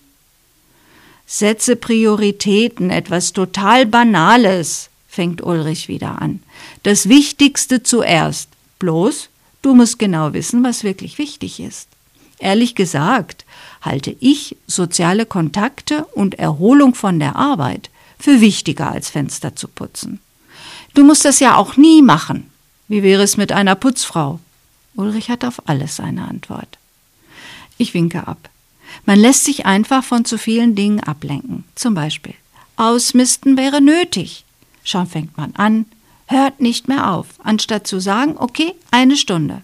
Setze 1.26 1.74
Prioritäten, 1.74 2.90
etwas 2.90 3.32
total 3.32 3.86
Banales, 3.86 4.90
fängt 5.08 5.42
Ulrich 5.42 5.88
wieder 5.88 6.22
an. 6.22 6.40
Das 6.84 7.08
Wichtigste 7.08 7.82
zuerst. 7.82 8.48
Bloß, 8.78 9.28
du 9.62 9.74
musst 9.74 9.98
genau 9.98 10.32
wissen, 10.32 10.62
was 10.62 10.84
wirklich 10.84 11.18
wichtig 11.18 11.60
ist. 11.60 11.88
Ehrlich 12.38 12.74
gesagt, 12.74 13.44
halte 13.82 14.16
ich 14.20 14.56
soziale 14.66 15.26
Kontakte 15.26 16.04
und 16.14 16.38
Erholung 16.38 16.94
von 16.94 17.18
der 17.18 17.36
Arbeit 17.36 17.90
für 18.18 18.40
wichtiger 18.40 18.90
als 18.90 19.10
Fenster 19.10 19.56
zu 19.56 19.68
putzen. 19.68 20.20
Du 20.94 21.04
musst 21.04 21.24
das 21.24 21.40
ja 21.40 21.56
auch 21.56 21.76
nie 21.76 22.02
machen. 22.02 22.50
Wie 22.90 23.04
wäre 23.04 23.22
es 23.22 23.36
mit 23.36 23.52
einer 23.52 23.76
Putzfrau? 23.76 24.40
Ulrich 24.96 25.30
hat 25.30 25.44
auf 25.44 25.68
alles 25.68 26.00
eine 26.00 26.26
Antwort. 26.26 26.76
Ich 27.78 27.94
winke 27.94 28.26
ab. 28.26 28.50
Man 29.06 29.20
lässt 29.20 29.44
sich 29.44 29.64
einfach 29.64 30.02
von 30.02 30.24
zu 30.24 30.38
vielen 30.38 30.74
Dingen 30.74 30.98
ablenken. 30.98 31.62
Zum 31.76 31.94
Beispiel, 31.94 32.34
ausmisten 32.74 33.56
wäre 33.56 33.80
nötig. 33.80 34.44
Schon 34.82 35.06
fängt 35.06 35.36
man 35.36 35.54
an, 35.54 35.86
hört 36.26 36.58
nicht 36.58 36.88
mehr 36.88 37.12
auf, 37.12 37.28
anstatt 37.44 37.86
zu 37.86 38.00
sagen, 38.00 38.34
okay, 38.36 38.74
eine 38.90 39.16
Stunde. 39.16 39.62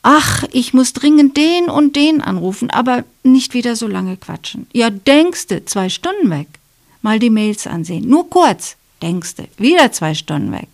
Ach, 0.00 0.44
ich 0.50 0.72
muss 0.72 0.94
dringend 0.94 1.36
den 1.36 1.68
und 1.68 1.94
den 1.94 2.22
anrufen, 2.22 2.70
aber 2.70 3.04
nicht 3.22 3.52
wieder 3.52 3.76
so 3.76 3.86
lange 3.86 4.16
quatschen. 4.16 4.66
Ja, 4.72 4.88
denkste, 4.88 5.66
zwei 5.66 5.90
Stunden 5.90 6.30
weg. 6.30 6.48
Mal 7.02 7.18
die 7.18 7.28
Mails 7.28 7.66
ansehen, 7.66 8.08
nur 8.08 8.30
kurz. 8.30 8.76
Denkste, 9.02 9.46
wieder 9.58 9.92
zwei 9.92 10.14
Stunden 10.14 10.52
weg. 10.52 10.68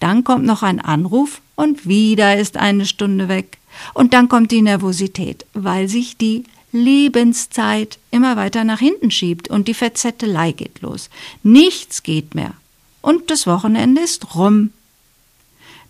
Dann 0.00 0.24
kommt 0.24 0.44
noch 0.44 0.62
ein 0.62 0.80
Anruf 0.80 1.40
und 1.54 1.86
wieder 1.86 2.36
ist 2.36 2.56
eine 2.56 2.86
Stunde 2.86 3.28
weg. 3.28 3.58
Und 3.94 4.14
dann 4.14 4.28
kommt 4.28 4.52
die 4.52 4.62
Nervosität, 4.62 5.46
weil 5.52 5.88
sich 5.88 6.16
die 6.16 6.44
Lebenszeit 6.72 7.98
immer 8.10 8.36
weiter 8.36 8.64
nach 8.64 8.78
hinten 8.78 9.10
schiebt 9.10 9.48
und 9.48 9.68
die 9.68 9.74
Verzettelei 9.74 10.52
geht 10.52 10.82
los. 10.82 11.10
Nichts 11.42 12.02
geht 12.02 12.34
mehr. 12.34 12.54
Und 13.00 13.30
das 13.30 13.46
Wochenende 13.46 14.02
ist 14.02 14.34
rum. 14.34 14.70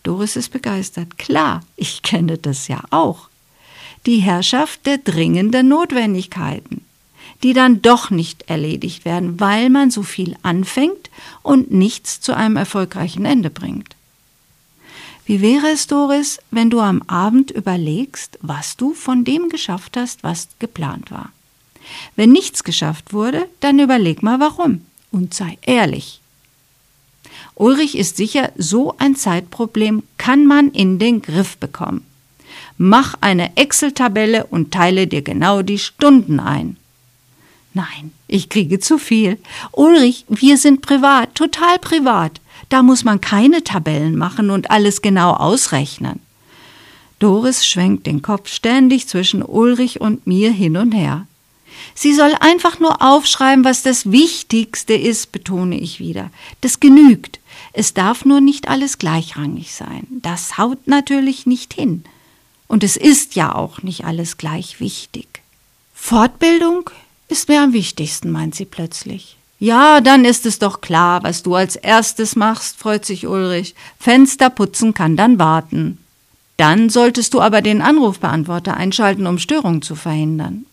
Doris 0.03 0.37
ist 0.37 0.51
begeistert. 0.51 1.19
Klar, 1.19 1.62
ich 1.77 2.03
kenne 2.03 2.38
das 2.38 2.69
ja 2.69 2.81
auch. 2.90 3.29
Die 4.07 4.19
Herrschaft 4.19 4.87
der 4.87 4.99
dringenden 4.99 5.69
Notwendigkeiten, 5.69 6.85
die 7.42 7.55
dann 7.55 7.83
doch 7.83 8.11
nicht 8.11 8.49
erledigt 8.49 9.05
werden, 9.05 9.40
weil 9.40 9.69
man 9.69 9.90
so 9.90 10.05
viel 10.05 10.37
anfängt 10.42 11.11
und 11.42 11.73
nichts 11.73 12.21
zu 12.21 12.37
einem 12.37 12.57
erfolgreichen 12.57 13.25
Ende 13.25 13.51
bringt. 13.51 13.96
Wie 15.27 15.41
wäre 15.41 15.69
es, 15.71 15.89
Doris, 15.89 16.39
wenn 16.53 16.71
du 16.71 16.81
am 16.81 17.03
Abend 17.03 17.51
überlegst, 17.51 18.39
was 18.43 18.77
du 18.77 18.95
von 18.95 19.25
dem 19.25 19.49
geschafft 19.49 19.97
hast, 19.97 20.23
was 20.23 20.49
geplant 20.61 21.11
war? 21.11 21.33
Wenn 22.15 22.31
nichts 22.31 22.62
geschafft 22.62 23.12
wurde, 23.12 23.49
dann 23.59 23.81
überleg 23.81 24.23
mal 24.23 24.39
warum 24.39 24.83
und 25.11 25.35
sei 25.35 25.59
ehrlich. 25.62 26.21
Ulrich 27.57 27.97
ist 27.97 28.17
sicher, 28.17 28.53
so 28.57 28.95
ein 28.99 29.17
Zeitproblem 29.17 30.05
kann 30.17 30.47
man 30.47 30.71
in 30.71 30.99
den 30.99 31.23
Griff 31.23 31.57
bekommen. 31.57 32.05
Mach 32.79 33.15
eine 33.21 33.57
Excel-Tabelle 33.57 34.47
und 34.47 34.73
teile 34.73 35.07
dir 35.07 35.23
genau 35.23 35.62
die 35.62 35.79
Stunden 35.79 36.39
ein. 36.39 36.77
Nein, 37.75 38.12
ich 38.29 38.49
kriege 38.49 38.79
zu 38.79 38.99
viel. 38.99 39.39
Ulrich, 39.73 40.25
wir 40.29 40.57
sind 40.57 40.83
privat, 40.83 41.35
total 41.35 41.79
privat. 41.79 42.41
Da 42.69 42.83
muss 42.83 43.05
man 43.05 43.21
keine 43.21 43.63
Tabellen 43.63 44.17
machen 44.17 44.51
und 44.51 44.71
alles 44.71 45.03
genau 45.03 45.33
ausrechnen. 45.33 46.21
Doris 47.19 47.67
schwenkt 47.67 48.07
den 48.07 48.23
Kopf 48.23 48.49
ständig 48.49 49.09
zwischen 49.09 49.43
Ulrich 49.43 50.01
und 50.01 50.27
mir 50.27 50.53
hin 50.53 50.77
und 50.77 50.93
her. 50.93 51.27
Sie 51.95 52.13
soll 52.13 52.35
einfach 52.41 52.79
nur 52.79 53.03
aufschreiben, 53.03 53.65
was 53.65 53.83
das 53.83 54.11
Wichtigste 54.11 54.95
ist, 54.95 55.33
betone 55.33 55.79
ich 55.79 56.01
wieder. 56.01 56.31
Das 56.61 56.81
genügt. 56.81 57.41
Es 57.73 57.95
darf 57.95 58.25
nur 58.25 58.41
nicht 58.41 58.69
alles 58.69 58.99
gleichrangig 58.99 59.75
sein. 59.75 60.07
Das 60.11 60.59
haut 60.59 60.87
natürlich 60.87 61.47
nicht 61.47 61.73
hin. 61.73 62.05
Und 62.69 62.83
es 62.83 62.97
ist 62.97 63.35
ja 63.35 63.55
auch 63.55 63.83
nicht 63.83 64.05
alles 64.05 64.39
gleich 64.39 64.81
wichtig. 64.81 65.43
Fortbildung 65.95 66.91
ist 67.29 67.49
mir 67.49 67.63
am 67.63 67.73
wichtigsten, 67.73 68.31
meint 68.31 68.55
sie 68.55 68.65
plötzlich. 68.65 69.36
Ja, 69.59 70.03
dann 70.03 70.25
ist 70.27 70.45
es 70.45 70.59
doch 70.59 70.83
klar, 70.83 71.23
was 71.23 71.42
du 71.42 71.55
als 71.55 71.77
erstes 71.77 72.37
machst, 72.37 72.79
freut 72.79 73.07
sich 73.07 73.27
Ulrich. 73.27 73.75
Fenster 73.99 74.51
putzen 74.51 74.92
kann 74.92 75.16
dann 75.16 75.38
warten. 75.38 75.99
Dann 76.59 76.90
solltest 76.90 77.33
du 77.33 77.40
aber 77.40 77.62
den 77.62 77.81
Anrufbeantworter 77.81 78.77
einschalten, 78.77 79.27
um 79.27 79.38
Störungen 79.38 79.83
zu 79.83 79.95
verhindern. 79.95 80.66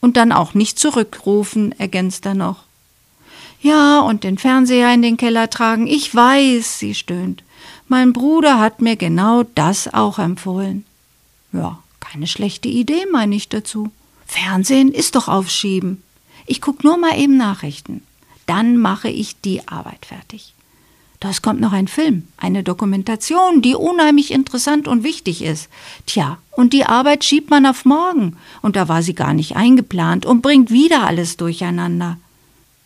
Und 0.00 0.18
dann 0.18 0.32
auch 0.32 0.52
nicht 0.52 0.78
zurückrufen, 0.78 1.72
ergänzt 1.78 2.26
er 2.26 2.34
noch. 2.34 2.64
Ja, 3.62 4.00
und 4.00 4.22
den 4.22 4.36
Fernseher 4.36 4.92
in 4.92 5.02
den 5.02 5.16
Keller 5.16 5.48
tragen. 5.48 5.86
Ich 5.86 6.14
weiß, 6.14 6.78
sie 6.78 6.94
stöhnt. 6.94 7.42
Mein 7.88 8.12
Bruder 8.12 8.60
hat 8.60 8.82
mir 8.82 8.96
genau 8.96 9.44
das 9.54 9.92
auch 9.92 10.18
empfohlen. 10.18 10.84
Ja, 11.52 11.78
keine 12.00 12.26
schlechte 12.26 12.68
Idee, 12.68 13.06
meine 13.10 13.34
ich 13.34 13.48
dazu. 13.48 13.90
Fernsehen 14.26 14.92
ist 14.92 15.14
doch 15.14 15.28
aufschieben. 15.28 16.02
Ich 16.44 16.60
guck 16.60 16.84
nur 16.84 16.98
mal 16.98 17.18
eben 17.18 17.38
Nachrichten 17.38 18.02
dann 18.46 18.76
mache 18.78 19.08
ich 19.08 19.40
die 19.40 19.66
Arbeit 19.68 20.06
fertig. 20.06 20.54
Das 21.20 21.40
kommt 21.40 21.60
noch 21.60 21.72
ein 21.72 21.88
Film, 21.88 22.28
eine 22.36 22.62
Dokumentation, 22.62 23.62
die 23.62 23.74
unheimlich 23.74 24.30
interessant 24.30 24.86
und 24.86 25.02
wichtig 25.02 25.42
ist. 25.42 25.68
Tja, 26.04 26.38
und 26.50 26.72
die 26.72 26.84
Arbeit 26.84 27.24
schiebt 27.24 27.50
man 27.50 27.66
auf 27.66 27.84
morgen, 27.84 28.36
und 28.62 28.76
da 28.76 28.88
war 28.88 29.02
sie 29.02 29.14
gar 29.14 29.32
nicht 29.32 29.56
eingeplant 29.56 30.26
und 30.26 30.42
bringt 30.42 30.70
wieder 30.70 31.06
alles 31.06 31.36
durcheinander. 31.36 32.18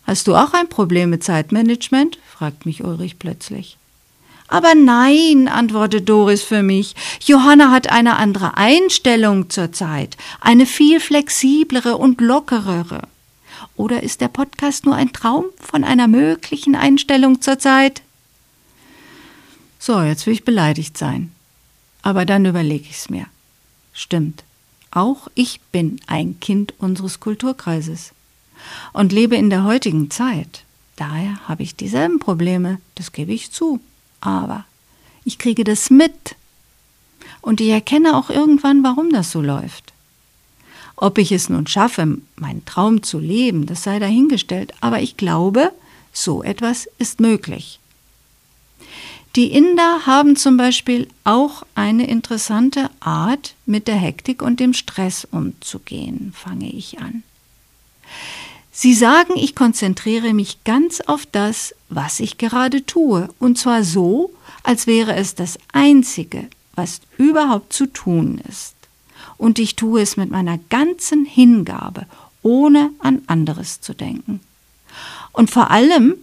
Hast 0.05 0.27
du 0.27 0.35
auch 0.35 0.53
ein 0.53 0.69
Problem 0.69 1.09
mit 1.09 1.23
Zeitmanagement? 1.23 2.17
fragt 2.25 2.65
mich 2.65 2.83
Ulrich 2.83 3.19
plötzlich. 3.19 3.77
Aber 4.47 4.75
nein, 4.75 5.47
antwortet 5.47 6.09
Doris 6.09 6.41
für 6.41 6.61
mich. 6.61 6.95
Johanna 7.23 7.71
hat 7.71 7.89
eine 7.89 8.17
andere 8.17 8.57
Einstellung 8.57 9.49
zur 9.49 9.71
Zeit, 9.71 10.17
eine 10.41 10.65
viel 10.65 10.99
flexiblere 10.99 11.95
und 11.97 12.19
lockerere. 12.19 13.03
Oder 13.75 14.03
ist 14.03 14.21
der 14.21 14.27
Podcast 14.27 14.85
nur 14.85 14.95
ein 14.95 15.13
Traum 15.13 15.45
von 15.59 15.83
einer 15.83 16.07
möglichen 16.07 16.75
Einstellung 16.75 17.41
zur 17.41 17.59
Zeit? 17.59 18.01
So, 19.79 20.01
jetzt 20.01 20.25
will 20.25 20.33
ich 20.33 20.45
beleidigt 20.45 20.97
sein. 20.97 21.31
Aber 22.01 22.25
dann 22.25 22.45
überlege 22.45 22.87
ich's 22.89 23.09
mir. 23.09 23.25
Stimmt. 23.93 24.43
Auch 24.91 25.27
ich 25.35 25.61
bin 25.71 25.99
ein 26.07 26.39
Kind 26.39 26.73
unseres 26.79 27.19
Kulturkreises 27.19 28.11
und 28.93 29.11
lebe 29.11 29.35
in 29.35 29.49
der 29.49 29.63
heutigen 29.63 30.11
Zeit. 30.11 30.63
Daher 30.97 31.47
habe 31.47 31.63
ich 31.63 31.75
dieselben 31.75 32.19
Probleme, 32.19 32.79
das 32.95 33.11
gebe 33.11 33.31
ich 33.31 33.51
zu 33.51 33.79
aber 34.21 34.65
ich 35.25 35.39
kriege 35.39 35.63
das 35.63 35.89
mit 35.89 36.35
und 37.41 37.59
ich 37.59 37.69
erkenne 37.69 38.15
auch 38.15 38.29
irgendwann, 38.29 38.83
warum 38.83 39.09
das 39.09 39.31
so 39.31 39.41
läuft. 39.41 39.90
Ob 41.01 41.17
ich 41.17 41.31
es 41.31 41.49
nun 41.49 41.65
schaffe, 41.65 42.19
meinen 42.35 42.63
Traum 42.63 43.01
zu 43.01 43.17
leben, 43.17 43.65
das 43.65 43.81
sei 43.81 43.97
dahingestellt, 43.97 44.71
aber 44.81 45.01
ich 45.01 45.17
glaube, 45.17 45.71
so 46.13 46.43
etwas 46.43 46.87
ist 46.99 47.19
möglich. 47.19 47.79
Die 49.35 49.51
Inder 49.51 50.05
haben 50.05 50.35
zum 50.35 50.57
Beispiel 50.57 51.07
auch 51.23 51.63
eine 51.73 52.05
interessante 52.07 52.91
Art, 52.99 53.55
mit 53.65 53.87
der 53.87 53.95
Hektik 53.95 54.43
und 54.43 54.59
dem 54.59 54.73
Stress 54.73 55.27
umzugehen, 55.31 56.33
fange 56.35 56.71
ich 56.71 56.99
an. 56.99 57.23
Sie 58.71 58.93
sagen, 58.93 59.33
ich 59.37 59.55
konzentriere 59.55 60.35
mich 60.35 60.63
ganz 60.65 61.01
auf 61.01 61.25
das, 61.25 61.73
was 61.89 62.19
ich 62.19 62.37
gerade 62.37 62.85
tue, 62.85 63.27
und 63.39 63.57
zwar 63.57 63.83
so, 63.83 64.31
als 64.61 64.85
wäre 64.85 65.15
es 65.15 65.33
das 65.33 65.57
Einzige, 65.73 66.47
was 66.75 67.01
überhaupt 67.17 67.73
zu 67.73 67.87
tun 67.87 68.39
ist. 68.47 68.75
Und 69.41 69.57
ich 69.57 69.75
tue 69.75 70.01
es 70.01 70.17
mit 70.17 70.29
meiner 70.29 70.59
ganzen 70.69 71.25
Hingabe, 71.25 72.05
ohne 72.43 72.91
an 72.99 73.23
anderes 73.25 73.81
zu 73.81 73.95
denken. 73.95 74.39
Und 75.31 75.49
vor 75.49 75.71
allem, 75.71 76.13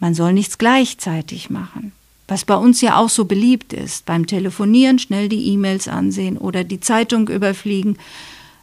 man 0.00 0.16
soll 0.16 0.32
nichts 0.32 0.58
gleichzeitig 0.58 1.50
machen, 1.50 1.92
was 2.26 2.44
bei 2.44 2.56
uns 2.56 2.80
ja 2.80 2.96
auch 2.96 3.10
so 3.10 3.26
beliebt 3.26 3.72
ist, 3.72 4.06
beim 4.06 4.26
Telefonieren 4.26 4.98
schnell 4.98 5.28
die 5.28 5.52
E-Mails 5.52 5.86
ansehen 5.86 6.36
oder 6.36 6.64
die 6.64 6.80
Zeitung 6.80 7.28
überfliegen. 7.28 7.96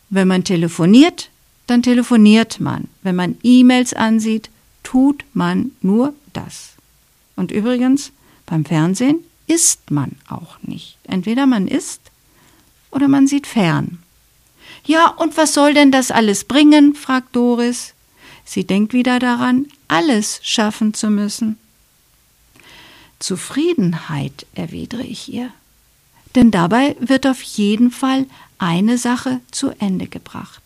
Wenn 0.10 0.28
man 0.28 0.44
telefoniert, 0.44 1.30
dann 1.68 1.82
telefoniert 1.82 2.60
man. 2.60 2.90
Wenn 3.04 3.16
man 3.16 3.38
E-Mails 3.44 3.94
ansieht, 3.94 4.50
tut 4.84 5.24
man 5.34 5.72
nur 5.82 6.14
das. 6.34 6.74
Und 7.38 7.50
übrigens, 7.50 8.12
beim 8.46 8.66
Fernsehen 8.66 9.20
isst 9.48 9.90
man 9.90 10.18
auch 10.28 10.58
nicht. 10.64 10.98
Entweder 11.06 11.46
man 11.46 11.70
isst 11.70 12.11
oder 12.92 13.08
man 13.08 13.28
sieht 13.28 13.48
fern. 13.48 14.00
Ja, 14.86 15.08
und 15.08 15.38
was 15.38 15.54
soll 15.54 15.74
denn 15.74 15.92
das 15.92 16.12
alles 16.12 16.44
bringen? 16.44 16.96
fragt 16.96 17.36
Doris. 17.36 17.94
Sie 18.46 18.66
denkt 18.66 18.94
wieder 18.94 19.20
daran, 19.20 19.68
alles 19.88 20.40
schaffen 20.44 20.94
zu 20.94 21.10
müssen. 21.10 21.58
Zufriedenheit, 23.20 24.46
erwidere 24.56 25.04
ich 25.04 25.32
ihr. 25.32 25.52
Denn 26.36 26.50
dabei 26.52 26.96
wird 27.00 27.28
auf 27.28 27.42
jeden 27.42 27.92
Fall 27.92 28.26
eine 28.58 28.98
Sache 28.98 29.42
zu 29.52 29.70
Ende 29.80 30.08
gebracht. 30.08 30.62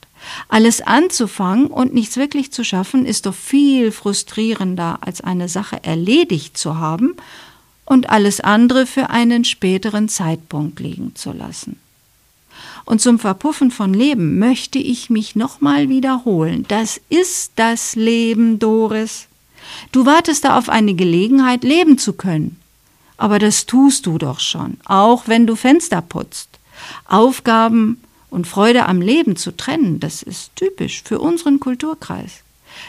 Alles 0.48 0.82
anzufangen 0.82 1.68
und 1.68 1.94
nichts 1.94 2.18
wirklich 2.18 2.52
zu 2.52 2.64
schaffen, 2.64 3.06
ist 3.06 3.26
doch 3.26 3.36
viel 3.36 3.92
frustrierender, 3.92 5.00
als 5.02 5.22
eine 5.22 5.50
Sache 5.50 5.84
erledigt 5.84 6.58
zu 6.58 6.78
haben 6.78 7.16
und 7.86 8.10
alles 8.10 8.40
andere 8.40 8.86
für 8.86 9.10
einen 9.10 9.46
späteren 9.46 10.10
Zeitpunkt 10.10 10.80
liegen 10.80 11.16
zu 11.16 11.32
lassen. 11.32 11.80
Und 12.86 13.02
zum 13.02 13.18
Verpuffen 13.18 13.72
von 13.72 13.94
Leben 13.94 14.38
möchte 14.38 14.78
ich 14.78 15.10
mich 15.10 15.36
nochmal 15.36 15.90
wiederholen. 15.90 16.66
Das 16.68 17.02
ist 17.10 17.54
das 17.56 17.96
Leben, 17.96 18.60
Doris. 18.60 19.28
Du 19.92 20.06
wartest 20.06 20.46
da 20.46 20.58
auf 20.58 20.70
eine 20.70 20.94
Gelegenheit, 20.94 21.64
leben 21.64 21.98
zu 21.98 22.14
können. 22.14 22.60
Aber 23.18 23.40
das 23.40 23.66
tust 23.66 24.06
du 24.06 24.18
doch 24.18 24.40
schon, 24.40 24.78
auch 24.86 25.24
wenn 25.28 25.48
du 25.48 25.56
Fenster 25.56 26.02
putzt. 26.02 26.50
Aufgaben 27.08 28.02
und 28.30 28.46
Freude 28.46 28.86
am 28.86 29.02
Leben 29.02 29.36
zu 29.36 29.56
trennen, 29.56 30.00
das 30.00 30.22
ist 30.22 30.56
typisch 30.56 31.02
für 31.04 31.20
unseren 31.20 31.60
Kulturkreis. 31.60 32.44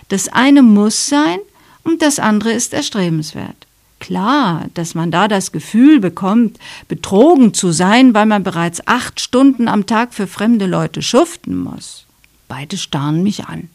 Das 0.09 0.29
eine 0.29 0.63
muss 0.63 1.07
sein 1.07 1.39
und 1.85 2.03
das 2.03 2.19
andere 2.19 2.53
ist 2.53 2.75
erstrebenswert. 2.75 3.66
Klar, 3.99 4.67
dass 4.75 4.95
man 4.95 5.11
da 5.11 5.27
das 5.27 5.53
Gefühl 5.53 6.01
bekommt, 6.01 6.59
betrogen 6.87 7.55
zu 7.55 7.73
sein, 7.73 8.15
weil 8.15 8.27
man 8.27 8.43
bereits 8.43 8.87
acht 8.87 9.21
Stunden 9.21 9.69
am 9.69 9.87
Tag 9.87 10.13
für 10.13 10.27
fremde 10.27 10.67
Leute 10.67 11.03
schuften 11.03 11.57
muss. 11.57 12.05
Beide 12.49 12.77
starren 12.77 13.23
mich 13.23 13.47
an. 13.47 13.69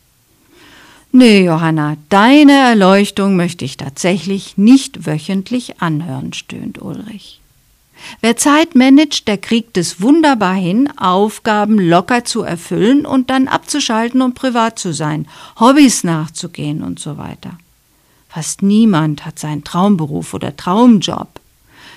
Nee, 1.12 1.44
Johanna, 1.44 1.98
deine 2.08 2.54
Erleuchtung 2.54 3.36
möchte 3.36 3.66
ich 3.66 3.76
tatsächlich 3.76 4.58
nicht 4.58 5.06
wöchentlich 5.06 5.82
anhören, 5.82 6.32
stöhnt 6.32 6.82
Ulrich. 6.82 7.42
Wer 8.22 8.38
Zeit 8.38 8.76
managt, 8.76 9.28
der 9.28 9.38
kriegt 9.38 9.78
es 9.78 10.02
wunderbar 10.02 10.56
hin, 10.56 10.90
Aufgaben 10.98 11.78
locker 11.78 12.24
zu 12.24 12.44
erfüllen 12.44 13.06
und 13.06 13.30
dann 13.30 13.48
abzuschalten 13.48 14.22
und 14.22 14.36
privat 14.36 14.80
zu 14.80 14.94
sein, 14.94 15.28
Hobbys 15.60 16.04
nachzugehen 16.04 16.82
und 16.82 17.00
so 17.00 17.18
weiter. 17.18 17.58
Fast 18.34 18.62
niemand 18.62 19.26
hat 19.26 19.40
seinen 19.40 19.66
Traumberuf 19.66 20.34
oder 20.34 20.56
Traumjob. 20.56 21.28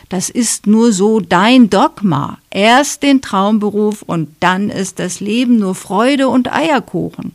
Das 0.08 0.30
ist 0.30 0.66
nur 0.66 0.92
so 0.92 1.20
dein 1.20 1.70
Dogma. 1.70 2.38
Erst 2.50 3.04
den 3.04 3.22
Traumberuf 3.22 4.02
und 4.02 4.34
dann 4.40 4.68
ist 4.68 4.98
das 4.98 5.20
Leben 5.20 5.60
nur 5.60 5.76
Freude 5.76 6.28
und 6.28 6.52
Eierkuchen. 6.52 7.32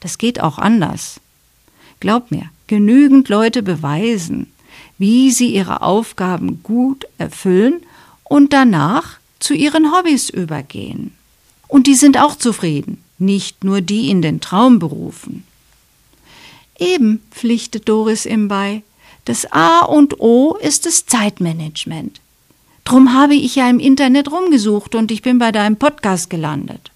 Das 0.00 0.18
geht 0.18 0.40
auch 0.40 0.58
anders. 0.58 1.20
Glaub 2.00 2.32
mir, 2.32 2.50
genügend 2.66 3.28
Leute 3.28 3.62
beweisen, 3.62 4.52
wie 4.98 5.30
sie 5.30 5.54
ihre 5.54 5.82
Aufgaben 5.82 6.64
gut 6.64 7.06
erfüllen 7.18 7.82
und 8.24 8.52
danach 8.52 9.18
zu 9.38 9.54
ihren 9.54 9.92
Hobbys 9.92 10.30
übergehen. 10.30 11.12
Und 11.68 11.86
die 11.86 11.94
sind 11.94 12.18
auch 12.18 12.34
zufrieden, 12.34 13.04
nicht 13.18 13.62
nur 13.62 13.82
die 13.82 14.10
in 14.10 14.20
den 14.20 14.40
Traumberufen. 14.40 15.44
Eben, 16.82 17.22
pflichtet 17.30 17.88
Doris 17.88 18.26
ihm 18.26 18.48
bei, 18.48 18.82
das 19.24 19.50
A 19.52 19.84
und 19.84 20.20
O 20.20 20.56
ist 20.56 20.86
das 20.86 21.06
Zeitmanagement. 21.06 22.20
Drum 22.84 23.14
habe 23.14 23.34
ich 23.34 23.54
ja 23.54 23.70
im 23.70 23.78
Internet 23.78 24.30
rumgesucht 24.32 24.94
und 24.94 25.10
ich 25.12 25.22
bin 25.22 25.38
bei 25.38 25.52
deinem 25.52 25.76
Podcast 25.76 26.28
gelandet. 26.28 26.90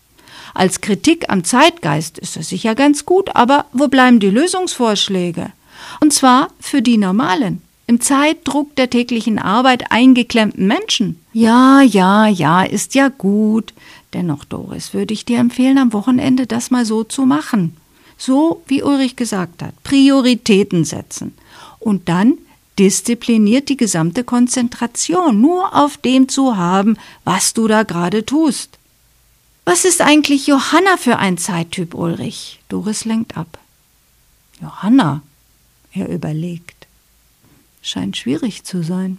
Als 0.54 0.80
Kritik 0.80 1.26
am 1.28 1.44
Zeitgeist 1.44 2.18
ist 2.18 2.36
das 2.36 2.48
sicher 2.48 2.74
ganz 2.74 3.04
gut, 3.04 3.36
aber 3.36 3.66
wo 3.72 3.88
bleiben 3.88 4.18
die 4.18 4.30
Lösungsvorschläge? 4.30 5.52
Und 6.00 6.12
zwar 6.12 6.48
für 6.58 6.82
die 6.82 6.96
Normalen, 6.96 7.62
im 7.86 8.00
Zeitdruck 8.00 8.74
der 8.74 8.90
täglichen 8.90 9.38
Arbeit 9.38 9.92
eingeklemmten 9.92 10.66
Menschen. 10.66 11.20
Ja, 11.32 11.82
ja, 11.82 12.26
ja, 12.26 12.62
ist 12.62 12.94
ja 12.94 13.08
gut. 13.08 13.72
Dennoch, 14.12 14.44
Doris, 14.44 14.94
würde 14.94 15.14
ich 15.14 15.24
dir 15.24 15.38
empfehlen, 15.38 15.78
am 15.78 15.92
Wochenende 15.92 16.46
das 16.46 16.70
mal 16.70 16.84
so 16.84 17.04
zu 17.04 17.26
machen. 17.26 17.76
So, 18.18 18.62
wie 18.66 18.82
Ulrich 18.82 19.16
gesagt 19.16 19.62
hat, 19.62 19.82
Prioritäten 19.82 20.84
setzen. 20.84 21.34
Und 21.78 22.08
dann 22.08 22.38
diszipliniert 22.78 23.68
die 23.68 23.76
gesamte 23.76 24.24
Konzentration 24.24 25.40
nur 25.40 25.74
auf 25.74 25.96
dem 25.96 26.28
zu 26.28 26.56
haben, 26.56 26.96
was 27.24 27.54
du 27.54 27.68
da 27.68 27.82
gerade 27.82 28.24
tust. 28.24 28.78
Was 29.64 29.84
ist 29.84 30.00
eigentlich 30.00 30.46
Johanna 30.46 30.96
für 30.96 31.18
ein 31.18 31.38
Zeittyp, 31.38 31.94
Ulrich? 31.94 32.60
Doris 32.68 33.04
lenkt 33.04 33.36
ab. 33.36 33.58
Johanna? 34.60 35.22
Er 35.92 36.08
überlegt 36.08 36.76
scheint 37.86 38.16
schwierig 38.16 38.64
zu 38.64 38.82
sein. 38.82 39.18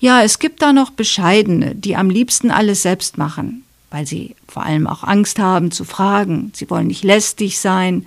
Ja, 0.00 0.22
es 0.22 0.38
gibt 0.38 0.62
da 0.62 0.72
noch 0.72 0.90
Bescheidene, 0.90 1.74
die 1.74 1.96
am 1.96 2.10
liebsten 2.10 2.50
alles 2.50 2.82
selbst 2.82 3.18
machen, 3.18 3.64
weil 3.90 4.06
sie 4.06 4.36
vor 4.48 4.64
allem 4.64 4.86
auch 4.86 5.04
Angst 5.04 5.38
haben 5.38 5.70
zu 5.70 5.84
fragen. 5.84 6.52
Sie 6.54 6.70
wollen 6.70 6.86
nicht 6.86 7.04
lästig 7.04 7.58
sein, 7.58 8.06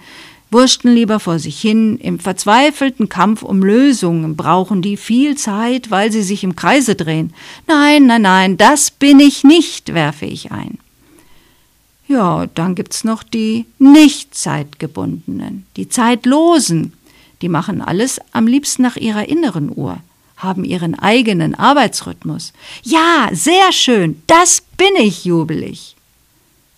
wurschteln 0.53 0.95
lieber 0.95 1.19
vor 1.19 1.39
sich 1.39 1.59
hin. 1.59 1.97
Im 1.97 2.19
verzweifelten 2.19 3.09
Kampf 3.09 3.43
um 3.43 3.61
Lösungen 3.61 4.37
brauchen 4.37 4.81
die 4.81 4.97
viel 4.97 5.35
Zeit, 5.35 5.91
weil 5.91 6.11
sie 6.11 6.23
sich 6.23 6.43
im 6.43 6.55
Kreise 6.55 6.95
drehen. 6.95 7.33
Nein, 7.67 8.05
nein, 8.05 8.21
nein, 8.21 8.57
das 8.57 8.91
bin 8.91 9.19
ich 9.19 9.43
nicht, 9.43 9.93
werfe 9.93 10.25
ich 10.25 10.51
ein. 10.51 10.77
Ja, 12.07 12.45
dann 12.53 12.75
gibt's 12.75 13.03
noch 13.03 13.23
die 13.23 13.65
nicht 13.79 14.35
zeitgebundenen, 14.35 15.65
die 15.77 15.89
zeitlosen, 15.89 16.93
die 17.41 17.49
machen 17.49 17.81
alles 17.81 18.19
am 18.31 18.45
liebsten 18.45 18.83
nach 18.83 18.97
ihrer 18.97 19.27
inneren 19.27 19.71
Uhr, 19.75 19.97
haben 20.43 20.63
ihren 20.63 20.97
eigenen 20.97 21.55
Arbeitsrhythmus. 21.55 22.53
Ja, 22.83 23.29
sehr 23.31 23.71
schön, 23.71 24.21
das 24.27 24.61
bin 24.77 24.95
ich, 24.97 25.25
jubel 25.25 25.63
ich. 25.63 25.95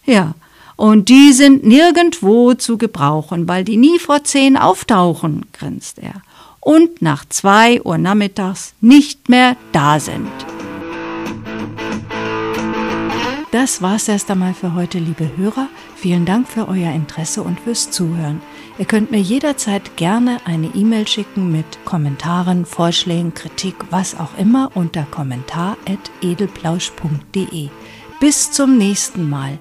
Ja, 0.06 0.36
und 0.75 1.10
die 1.10 1.34
sind 1.34 1.65
nirgendwo 1.65 2.54
zu 2.54 2.78
gebrauchen, 2.78 3.47
weil 3.47 3.63
die 3.63 3.78
nie 3.78 3.97
vor 3.99 4.23
zehn 4.23 4.58
auftauchen, 4.58 5.45
grinst 5.54 5.99
er. 5.99 6.21
und 6.65 7.01
nach 7.04 7.25
zwei 7.30 7.80
Uhr 7.84 7.99
nachmittags 7.99 8.73
nicht 8.82 9.30
mehr 9.30 9.56
da 9.71 9.99
sind. 9.99 10.32
Das 13.51 13.82
war's 13.82 14.08
erst 14.08 14.30
einmal 14.32 14.56
für 14.56 14.73
heute, 14.73 14.97
liebe 14.97 15.30
Hörer. 15.38 15.67
Vielen 15.95 16.25
Dank 16.25 16.47
für 16.47 16.67
euer 16.67 16.91
Interesse 16.91 17.43
und 17.43 17.60
fürs 17.60 17.91
Zuhören. 17.91 18.41
Ihr 18.78 18.86
könnt 18.86 19.10
mir 19.10 19.22
jederzeit 19.22 19.96
gerne 19.96 20.42
eine 20.46 20.68
E-Mail 20.76 21.08
schicken 21.08 21.50
mit 21.52 21.66
Kommentaren, 21.86 22.66
Vorschlägen, 22.66 23.34
Kritik, 23.34 23.76
was 23.90 24.20
auch 24.20 24.38
immer 24.38 24.70
unter 24.74 25.04
kommentar.edelplausch.de. 25.04 27.70
Bis 28.20 28.52
zum 28.52 28.78
nächsten 28.78 29.30
Mal. 29.30 29.60